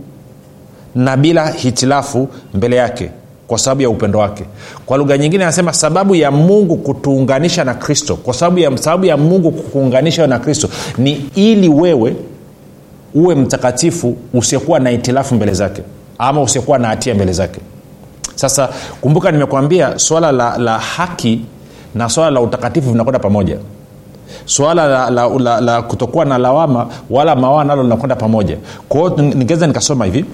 na 0.94 1.16
bila 1.16 1.51
hitilafu 1.51 2.29
mbele 2.55 2.77
yake 2.77 3.11
kwa 3.47 3.59
sababu 3.59 3.83
ya 3.83 3.90
upendo 3.90 4.18
wake. 4.18 4.44
Kwa 4.87 4.99
lugha 4.99 5.18
nyingine 5.18 5.44
anasema 5.44 5.73
sababu 5.73 6.14
ya 6.14 6.31
mungu 6.31 6.77
kutuunganisha 6.77 7.64
na 7.64 7.75
kristo 7.75 8.16
kwa 8.16 8.35
sababu 8.35 8.59
ya, 8.59 8.77
sababu 8.79 9.05
ya 9.07 9.16
mungu 9.16 9.51
kukuunganisha 9.51 10.27
na 10.27 10.38
kristo 10.38 10.68
ni 10.99 11.12
ili 11.35 11.68
wewe 11.68 12.16
uwe 13.14 13.35
mtakatifu 13.35 14.16
usiokuwa 14.35 14.81
na 14.81 14.90
hitilafu 14.90 15.35
mbele 15.35 15.55
zake 15.55 15.83
ama 16.18 16.42
usiokuwa 16.42 16.79
na 16.79 16.88
hatia 16.88 17.14
mbele 17.14 17.33
zake. 17.33 17.61
Sasa 18.35 18.68
kumbuka 19.01 19.31
nimekwambia 19.33 19.99
swala 19.99 20.33
la, 20.33 20.59
la 20.59 20.79
haki 20.79 21.40
na 21.99 22.09
swala 22.09 22.31
la 22.31 22.41
utakatifu 22.41 22.91
vinakwenda 22.91 23.19
pamoja. 23.19 23.59
Swala 24.45 24.87
la, 24.89 25.11
la, 25.11 25.29
la, 25.29 25.61
la 25.61 25.83
kutokuwa 25.83 26.25
na 26.25 26.39
lawama 26.39 26.87
wala 27.11 27.37
mawaa 27.37 27.65
nalo 27.65 27.83
linakwenda 27.83 28.17
pamoja. 28.17 28.57
Kwao 28.89 29.09
ningeweza 29.17 29.67
nikasoma 29.67 30.05
hivi. 30.05 30.25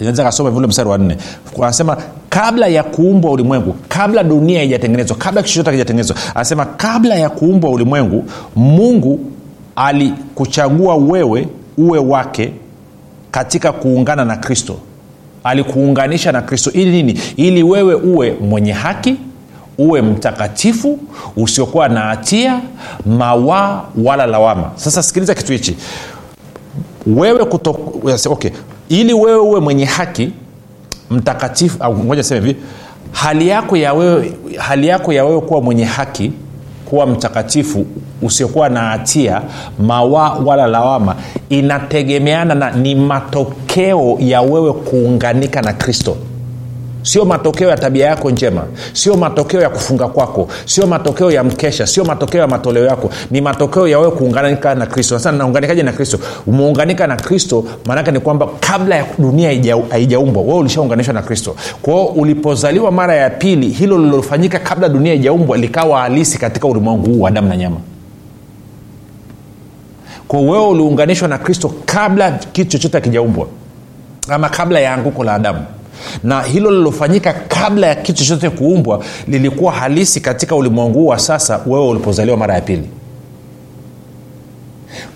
Naweza 0.00 0.24
kasoma 0.24 0.50
vile 0.50 0.66
mstari 0.66 0.88
wa 0.88 0.98
nne. 0.98 1.16
Anasema 1.58 1.96
kabla 2.28 2.66
ya 2.66 2.82
kuumbwa 2.82 3.30
ulimwengu 3.30 3.76
kabla 3.88 4.22
dunia 4.22 4.58
haijatengenezwa 4.58 5.16
kabla 5.16 5.42
kitu 5.42 5.54
chochote 5.64 6.14
anasema 6.34 6.64
kabla 6.64 7.14
ya 7.14 7.30
kuumbwa 7.30 7.70
ulimwengu 7.70 8.24
mungu 8.56 9.20
alikuchagua 9.76 10.96
wewe 10.96 11.48
uwe 11.78 11.98
wake 11.98 12.52
katika 13.30 13.72
kuungana 13.72 14.24
na 14.24 14.36
kristo. 14.36 14.76
Alikuunganisha 15.44 16.32
na 16.32 16.42
kristo. 16.42 16.70
Ili 16.70 16.90
nini? 17.02 17.20
Ili 17.36 17.62
wewe 17.62 17.94
uwe 17.94 18.32
mwenye 18.40 18.72
haki 18.72 19.16
uwe 19.78 20.02
mtakatifu 20.02 20.98
usiokuwa 21.36 21.88
na 21.88 22.00
hatia 22.00 22.60
mawaa 23.06 23.82
wala 24.04 24.26
lawama. 24.26 24.70
Sasa 24.74 25.02
sikiliza 25.02 25.34
kitu 25.34 25.52
hichi. 25.52 25.76
Wewe 27.06 27.44
kuto, 27.44 27.78
okay. 28.30 28.50
ili 28.88 29.14
wewe 29.14 29.38
uwe 29.38 29.60
mwenye 29.60 29.84
haki 29.84 30.32
mtakatifu 31.10 31.78
ngoja 31.90 32.22
sema 32.22 32.46
hivi 32.46 32.60
hali 33.12 33.48
yako 33.48 33.76
ya 33.76 33.92
wewe 33.94 34.32
hali 34.58 34.86
yako 34.86 35.12
ya 35.12 35.24
wewe 35.24 35.40
kuwa 35.40 35.60
mwenye 35.60 35.84
haki 35.84 36.32
kuwa 36.84 37.06
mtakatifu 37.06 37.86
usiokuwa 38.22 38.68
na 38.68 38.80
hatia 38.80 39.42
mawaa 39.78 40.30
wala 40.30 40.66
lawama 40.66 41.16
inategemeana 41.48 42.54
na 42.54 42.70
ni 42.70 42.94
matokeo 42.94 44.16
ya 44.20 44.42
wewe 44.42 44.72
kuunganika 44.72 45.62
na 45.62 45.72
kristo 45.72 46.16
sio 47.04 47.24
matokeo 47.24 47.68
ya 47.70 47.76
tabia 47.76 48.06
yako 48.06 48.30
njema. 48.30 48.62
Sio 48.92 49.16
matokeo 49.16 49.60
ya 49.60 49.68
kufunga 49.70 50.08
kwako. 50.08 50.48
Sio 50.64 50.86
matokeo 50.86 51.30
ya 51.30 51.44
mkesha. 51.44 51.86
Sio 51.86 52.04
matokeo 52.04 52.40
ya 52.40 52.46
matoleo 52.46 52.84
yako. 52.84 53.10
Ni 53.30 53.40
matokeo 53.40 53.88
ya 53.88 53.98
wewe 53.98 54.10
kuunganika 54.10 54.74
na 54.74 54.86
kristo. 54.86 55.18
Sasa 55.18 55.32
naunganikaje 55.32 55.82
na 55.82 55.92
kristo? 55.92 56.18
Umeunganika 56.46 57.06
na 57.06 57.16
kristo 57.16 57.64
maanake 57.86 58.10
ni 58.10 58.20
kwamba 58.20 58.48
kabla 58.60 58.96
ya 58.96 59.06
dunia 59.18 59.48
haijaumbwa 59.90 60.42
wewe 60.42 60.58
ulishaunganishwa 60.58 61.14
na 61.14 61.22
kristo. 61.22 61.56
Kwao 61.82 62.06
ulipozaliwa 62.06 62.90
mara 62.90 63.14
ya 63.14 63.30
pili 63.30 63.68
hilo 63.68 63.98
lilofanyika 63.98 64.58
kabla 64.58 64.88
dunia 64.88 65.12
haijaumbwa 65.12 65.56
likawa 65.56 66.00
halisi 66.00 66.38
katika 66.38 66.66
ulimwengu 66.68 67.06
huu 67.10 67.20
wa 67.20 67.30
damu 67.30 67.48
na 67.48 67.56
nyama. 67.56 67.76
Kwa 70.28 70.40
wewe 70.40 70.66
uliunganishwa 70.66 71.28
na 71.28 71.38
kristo 71.38 71.72
kabla 71.86 72.32
kitu 72.52 72.70
chochote 72.70 72.98
akijaumbwa 72.98 73.46
ama 74.28 74.48
kabla 74.48 74.80
ya 74.80 74.94
anguko 74.94 75.24
la 75.24 75.34
adamu 75.34 75.64
na 76.24 76.42
hilo 76.42 76.70
lilofanyika 76.70 77.32
kabla 77.32 77.86
ya 77.86 77.94
kitu 77.94 78.18
chochote 78.24 78.50
kuumbwa 78.50 79.04
lilikuwa 79.28 79.72
halisi 79.72 80.20
katika 80.20 80.56
ulimwengu 80.56 80.98
huu 80.98 81.06
wa 81.06 81.18
sasa 81.18 81.60
wewe 81.66 81.88
ulipozaliwa 81.88 82.36
mara 82.36 82.54
ya 82.54 82.60
pili. 82.60 82.88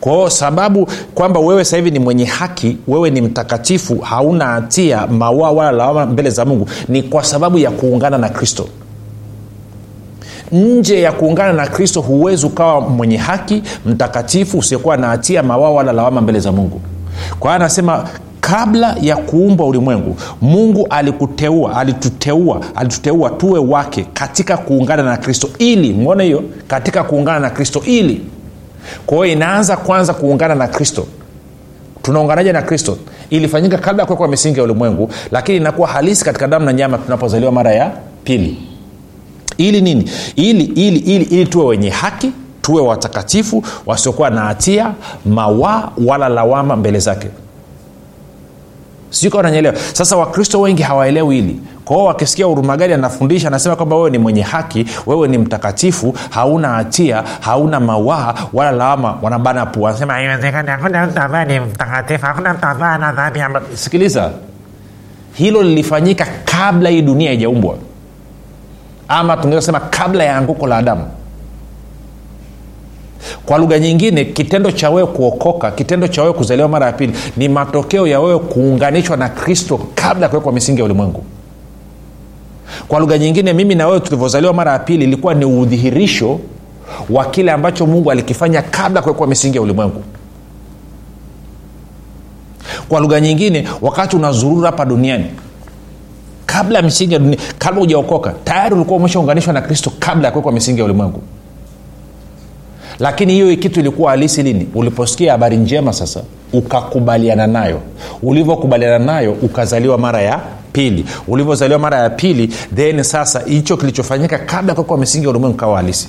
Kwao 0.00 0.30
sababu 0.30 0.88
kwamba 1.14 1.40
wewe 1.40 1.64
sasa 1.64 1.76
hivi 1.76 1.90
ni 1.90 1.98
mwenye 1.98 2.24
haki 2.24 2.76
wewe 2.88 3.10
ni 3.10 3.20
mtakatifu 3.20 3.98
hauna 3.98 4.44
hatia 4.46 5.06
mawaa 5.06 5.50
wala 5.50 5.72
lawama 5.72 6.06
mbele 6.06 6.30
za 6.30 6.44
mungu 6.44 6.68
ni 6.88 7.02
kwa 7.02 7.24
sababu 7.24 7.58
ya 7.58 7.70
kuungana 7.70 8.18
na 8.18 8.28
kristo. 8.28 8.68
Nje 10.52 11.00
ya 11.02 11.12
kuungana 11.12 11.52
na 11.52 11.66
kristo 11.66 12.00
huwezi 12.00 12.46
ukawa 12.46 12.80
mwenye 12.80 13.16
haki 13.16 13.62
mtakatifu 13.86 14.58
usiokuwa 14.58 14.96
na 14.96 15.06
hatia 15.08 15.42
mawaa 15.42 15.70
wala 15.70 15.92
lawama 15.92 16.20
mbele 16.20 16.40
za 16.40 16.52
mungu. 16.52 16.80
Kwa 17.40 17.50
hiyo 17.50 17.56
anasema 17.56 18.08
kabla 18.50 18.96
ya 19.00 19.16
kuumbwa 19.16 19.66
ulimwengu 19.66 20.16
mungu 20.40 20.86
alikuteua 20.90 21.76
alituteua 21.76 22.60
alituteua 22.74 23.30
tuwe 23.30 23.58
wake 23.58 24.06
katika 24.14 24.56
kuungana 24.56 25.02
na 25.02 25.16
kristo 25.16 25.48
ili 25.58 25.92
mwone 25.92 26.24
hiyo 26.24 26.42
katika 26.68 27.04
kuungana 27.04 27.38
na 27.40 27.50
kristo 27.50 27.82
ili. 27.86 28.20
Kwa 29.06 29.16
hiyo 29.18 29.36
inaanza 29.36 29.76
kwanza 29.76 30.14
kuungana 30.14 30.54
na 30.54 30.68
kristo. 30.68 31.06
Tunaunganaje 32.02 32.52
na 32.52 32.62
kristo? 32.62 32.98
Ilifanyika 33.30 33.78
kabla 33.78 34.02
ya 34.02 34.06
kuwekwa 34.06 34.28
misingi 34.28 34.58
ya 34.58 34.64
ulimwengu 34.64 35.10
lakini 35.30 35.56
inakuwa 35.58 35.88
halisi 35.88 36.24
katika 36.24 36.46
damu 36.48 36.66
na 36.66 36.72
nyama 36.72 36.98
tunapozaliwa 36.98 37.52
mara 37.52 37.72
ya 37.72 37.90
pili. 38.24 38.58
Ili 39.58 39.80
nini? 39.80 40.10
Ili 40.36 40.64
ili 40.64 40.98
ili 40.98 41.22
ili 41.24 41.46
tuwe 41.46 41.64
wenye 41.66 41.90
haki 41.90 42.32
tuwe 42.62 42.82
watakatifu 42.82 43.64
wasiokuwa 43.86 44.30
na 44.30 44.40
hatia 44.40 44.94
mawaa 45.24 45.90
wala 46.06 46.28
lawama 46.28 46.76
mbele 46.76 46.98
zake 46.98 47.28
sijui 49.10 49.30
kawa 49.30 49.74
sasa 49.92 50.16
wakristo 50.16 50.60
wengi 50.60 50.82
hawaelewi 50.82 51.34
hili. 51.34 51.60
Kwao 51.84 52.04
wakisikia 52.04 52.46
hurumagari 52.46 52.94
anafundisha 52.94 53.48
anasema 53.48 53.76
kwamba 53.76 53.96
wewe 53.96 54.10
ni 54.10 54.18
mwenye 54.18 54.42
haki 54.42 54.86
wewe 55.06 55.28
ni 55.28 55.38
mtakatifu 55.38 56.14
hauna 56.30 56.68
hatia 56.68 57.24
hauna 57.40 57.80
mawaa 57.80 58.34
wala 58.52 58.72
lawama 58.72 59.18
wanabana 59.22 59.66
pua. 59.66 59.90
Anasema 59.90 60.14
hakuna 60.66 61.06
mtu 61.06 61.20
ambaye 61.20 61.44
ni 61.46 61.60
mtakatifu 61.60 62.26
hakuna 62.26 62.54
mtu 62.54 62.66
ambaye 62.66 62.94
ana 62.94 63.12
dhambi 63.12 63.40
sikiliza. 63.74 64.30
Hilo 65.34 65.62
lilifanyika 65.62 66.26
kabla 66.44 66.90
hii 66.90 67.02
dunia 67.02 67.28
haijaumbwa. 67.28 67.76
Ama 69.08 69.36
tungeweza 69.36 69.66
sema 69.66 69.80
kabla 69.80 70.24
ya 70.24 70.36
anguko 70.36 70.66
la 70.66 70.76
adamu 70.76 71.06
kwa 73.46 73.58
lugha 73.58 73.78
nyingine 73.78 74.24
kitendo 74.24 74.70
cha 74.70 74.90
wewe 74.90 75.06
kuokoka 75.06 75.70
kitendo 75.70 76.08
cha 76.08 76.22
wewe 76.22 76.34
kuzaliwa 76.34 76.68
mara 76.68 76.86
ya 76.86 76.92
pili 76.92 77.12
ni 77.36 77.48
matokeo 77.48 78.06
ya 78.06 78.20
wewe 78.20 78.38
kuunganishwa 78.38 79.16
na 79.16 79.28
kristo 79.28 79.80
kabla 79.94 80.22
ya 80.26 80.28
kuwekwa 80.30 80.52
misingi 80.52 80.78
ya 80.78 80.84
ulimwengu. 80.84 81.24
Kwa 82.88 83.00
lugha 83.00 83.18
nyingine 83.18 83.52
mimi 83.52 83.74
na 83.74 83.86
wewe 83.86 84.00
tulivyozaliwa 84.00 84.52
mara 84.52 84.72
ya 84.72 84.78
pili 84.78 85.04
ilikuwa 85.04 85.34
ni 85.34 85.44
udhihirisho 85.44 86.40
wa 87.10 87.24
kile 87.24 87.52
ambacho 87.52 87.86
mungu 87.86 88.10
alikifanya 88.10 88.62
kabla 88.62 88.98
ya 88.98 89.02
kuwekwa 89.02 89.26
misingi 89.26 89.56
ya 89.56 89.62
ulimwengu. 89.62 90.02
Kwa 92.88 93.00
lugha 93.00 93.20
nyingine 93.20 93.68
wakati 93.80 94.16
unazurura 94.16 94.66
hapa 94.70 94.84
duniani 94.84 95.26
kabla 96.46 96.82
misingi 96.82 97.12
ya 97.14 97.18
dunia 97.20 97.38
kabla 97.58 97.80
hujaokoka 97.80 98.34
tayari 98.44 98.74
ulikuwa 98.74 98.96
umeshaunganishwa 98.98 99.52
na 99.52 99.60
kristo 99.60 99.92
kabla 99.98 100.28
ya 100.28 100.32
kuwekwa 100.32 100.52
misingi 100.52 100.78
ya 100.78 100.84
ulimwengu 100.84 101.22
lakini 102.98 103.32
hiyo 103.32 103.56
kitu 103.56 103.80
ilikuwa 103.80 104.10
halisi 104.10 104.42
lini 104.42 104.68
uliposikia 104.74 105.32
habari 105.32 105.56
njema 105.56 105.92
sasa 105.92 106.22
ukakubaliana 106.52 107.46
nayo. 107.46 107.80
Ulivyokubaliana 108.22 109.04
nayo 109.04 109.32
ukazaliwa 109.32 109.98
mara 109.98 110.22
ya 110.22 110.40
pili. 110.72 111.04
Ulivyozaliwa 111.28 111.78
mara 111.78 111.98
ya 111.98 112.10
pili 112.10 112.46
then 112.74 113.02
sasa 113.02 113.40
hicho 113.40 113.76
kilichofanyika 113.76 114.38
kabla 114.38 114.74
kuwekwa 114.74 114.98
misingi 114.98 115.24
ya 115.24 115.30
ulimwengu 115.30 115.56
kawa 115.56 115.76
halisi. 115.76 116.08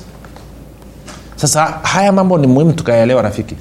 Sasa 1.35 1.65
haya 1.65 2.11
mambo 2.11 2.37
ni 2.37 2.47
muhimu 2.47 2.73
tukayaelewa 2.73 3.21
rafiki. 3.21 3.55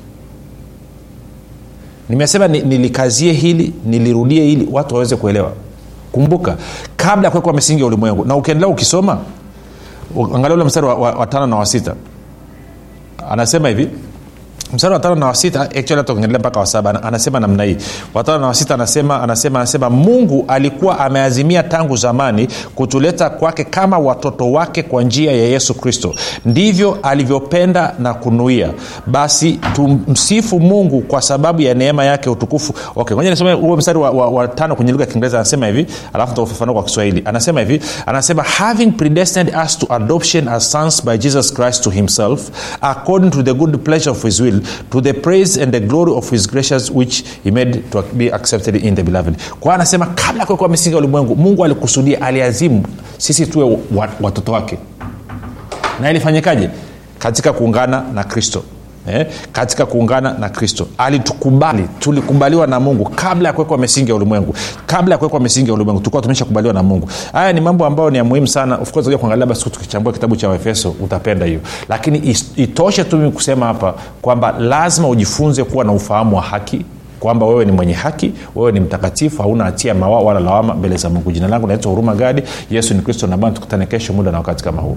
Nimesema 2.08 2.48
nilikazie 2.48 3.32
hili 3.32 3.72
nilirudie 3.84 4.44
hili 4.44 4.68
watu 4.72 4.94
waweze 4.94 5.16
kuelewa. 5.16 5.52
Kumbuka 6.12 6.56
kabla 6.96 7.30
kuwekwa 7.30 7.52
misingi 7.52 7.80
ya 7.80 7.86
ulimwengu 7.86 8.24
na 8.24 8.36
ukiendelea 8.36 8.68
ukisoma 8.68 9.18
angalia 10.34 10.54
ule 10.54 10.64
mstari 10.64 10.86
wa, 10.86 10.94
wa, 10.94 11.10
wa 11.12 11.26
tano 11.26 11.46
na 11.46 11.56
wa 11.56 11.66
sita 11.66 11.94
anasema 13.30 13.68
hivi 13.68 13.88
mstari 14.72 14.94
wa 14.94 15.00
tano 15.00 15.14
na 15.14 15.26
wasita 15.26 15.60
actually 15.62 15.94
hata 15.96 16.14
mpaka 16.14 16.60
wasaba 16.60 17.02
anasema 17.02 17.40
namna 17.40 17.64
hii. 17.64 17.76
Watano 18.14 18.38
na 18.38 18.46
wasita 18.46 18.74
anasema 18.74 19.22
anasema 19.22 19.58
anasema 19.58 19.90
mungu 19.90 20.44
alikuwa 20.48 20.98
ameazimia 21.00 21.62
tangu 21.62 21.96
zamani 21.96 22.48
kutuleta 22.74 23.30
kwake 23.30 23.64
kama 23.64 23.98
watoto 23.98 24.52
wake 24.52 24.82
kwa 24.82 25.02
njia 25.02 25.32
ya 25.32 25.44
yesu 25.44 25.74
kristo. 25.74 26.14
Ndivyo 26.44 26.98
alivyopenda 27.02 27.94
na 27.98 28.14
kunuia. 28.14 28.70
Basi 29.06 29.60
tumsifu 29.74 30.60
mungu 30.60 31.00
kwa 31.00 31.22
sababu 31.22 31.62
ya 31.62 31.74
neema 31.74 32.04
yake 32.04 32.30
utukufu. 32.30 32.74
Okay 32.96 33.16
ngoja 33.16 33.30
nisome 33.30 33.52
huo 33.52 33.76
mstari 33.76 33.98
wa, 33.98 34.10
wa, 34.10 34.28
wa 34.28 34.48
tano 34.48 34.76
kwenye 34.76 34.92
lugha 34.92 35.04
ya 35.04 35.10
kiingereza. 35.10 35.36
Anasema 35.38 35.66
hivi 35.66 35.86
alafu 36.12 36.34
taufafanua 36.34 36.74
kwa 36.74 36.82
kiswahili. 36.84 37.22
Anasema 37.24 37.60
hivi 37.60 37.80
anasema 38.06 38.42
having 38.42 38.90
predestined 38.90 39.54
us 39.66 39.78
to 39.78 39.86
adoption 39.94 40.48
as 40.48 40.70
sons 40.72 41.04
by 41.04 41.18
jesus 41.18 41.54
christ 41.54 41.84
to 41.84 41.90
himself 41.90 42.50
according 42.80 43.30
to 43.30 43.42
the 43.42 43.54
good 43.54 43.76
pleasure 43.78 44.10
of 44.10 44.22
his 44.22 44.40
will 44.40 44.57
to 44.90 45.00
the 45.00 45.12
praise 45.12 45.62
and 45.62 45.72
the 45.72 45.80
glory 45.80 46.12
of 46.12 46.30
his 46.30 46.46
gracious 46.50 46.90
which 46.90 47.24
he 47.44 47.50
made 47.50 47.82
to 47.90 48.02
be 48.12 48.32
accepted 48.32 48.76
in 48.84 48.94
the 48.94 49.02
beloved. 49.02 49.34
Kwa 49.60 49.74
anasema 49.74 50.06
kabla 50.06 50.46
kuwekwa 50.46 50.68
misingi 50.68 50.94
ya 50.94 50.98
ulimwengu 50.98 51.36
mungu 51.36 51.64
alikusudia 51.64 52.22
aliazimu 52.22 52.82
sisi 53.18 53.46
tuwe 53.46 53.78
watoto 54.20 54.52
wake. 54.52 54.78
Na 56.00 56.10
ilifanyikaje? 56.10 56.70
Katika 57.18 57.52
kuungana 57.52 58.02
na 58.14 58.24
kristo 58.24 58.62
Eh, 59.12 59.26
katika 59.52 59.86
kuungana 59.86 60.32
na 60.38 60.48
kristo. 60.48 60.86
Alitukubali 60.98 61.88
tulikubaliwa 61.98 62.66
na 62.66 62.80
mungu 62.80 63.04
kabla 63.14 63.48
ya 63.48 63.52
kuwekwa 63.52 63.78
misingi 63.78 64.10
ya 64.10 64.16
ulimwengu. 64.16 64.54
Kabla 64.86 65.14
ya 65.14 65.18
kuwekwa 65.18 65.40
misingi 65.40 65.68
ya 65.68 65.74
ulimwengu 65.74 66.00
tulikuwa 66.00 66.22
tumeshakubaliwa 66.22 66.74
na 66.74 66.82
mungu. 66.82 67.08
Haya 67.32 67.52
ni 67.52 67.60
mambo 67.60 67.86
ambayo 67.86 68.10
ni 68.10 68.18
ya 68.18 68.24
muhimu 68.24 68.46
sana. 68.46 68.76
Of 68.76 68.92
kuangalia 68.92 69.46
basi 69.46 69.70
tukichambua 69.70 70.12
kitabu 70.12 70.36
cha 70.36 70.48
waefeso 70.48 70.94
utapenda 71.00 71.46
hiyo. 71.46 71.60
Lakini 71.88 72.36
itoshe 72.56 73.04
tu 73.04 73.16
mimi 73.16 73.30
kusema 73.32 73.66
hapa 73.66 73.94
kwamba 74.22 74.52
lazima 74.58 75.08
ujifunze 75.08 75.64
kuwa 75.64 75.84
na 75.84 75.92
ufahamu 75.92 76.36
wa 76.36 76.42
haki 76.42 76.84
kwamba 77.20 77.46
wewe 77.46 77.64
ni 77.64 77.72
mwenye 77.72 77.92
haki 77.92 78.32
wewe 78.56 78.72
ni 78.72 78.80
mtakatifu 78.80 79.42
hauna 79.42 79.64
hatia 79.64 79.94
mawa 79.94 80.20
wala 80.20 80.40
lawama 80.40 80.74
mbele 80.74 80.96
za 80.96 81.10
mungu. 81.10 81.32
Jina 81.32 81.48
langu 81.48 81.66
naitwa 81.66 81.90
huruma 81.90 82.14
gadi. 82.14 82.42
Yesu 82.70 82.94
ni 82.94 83.00
kristo 83.02 83.26
na 83.26 83.36
bwana 83.36 83.54
tukutane 83.54 83.86
kesho 83.86 84.12
muda 84.12 84.30
na 84.32 84.38
wakati 84.38 84.64
kama 84.64 84.82
huu 84.82 84.96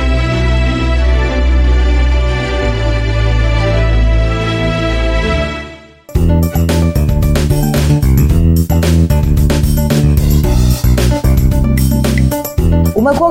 umekuwa 13.11 13.30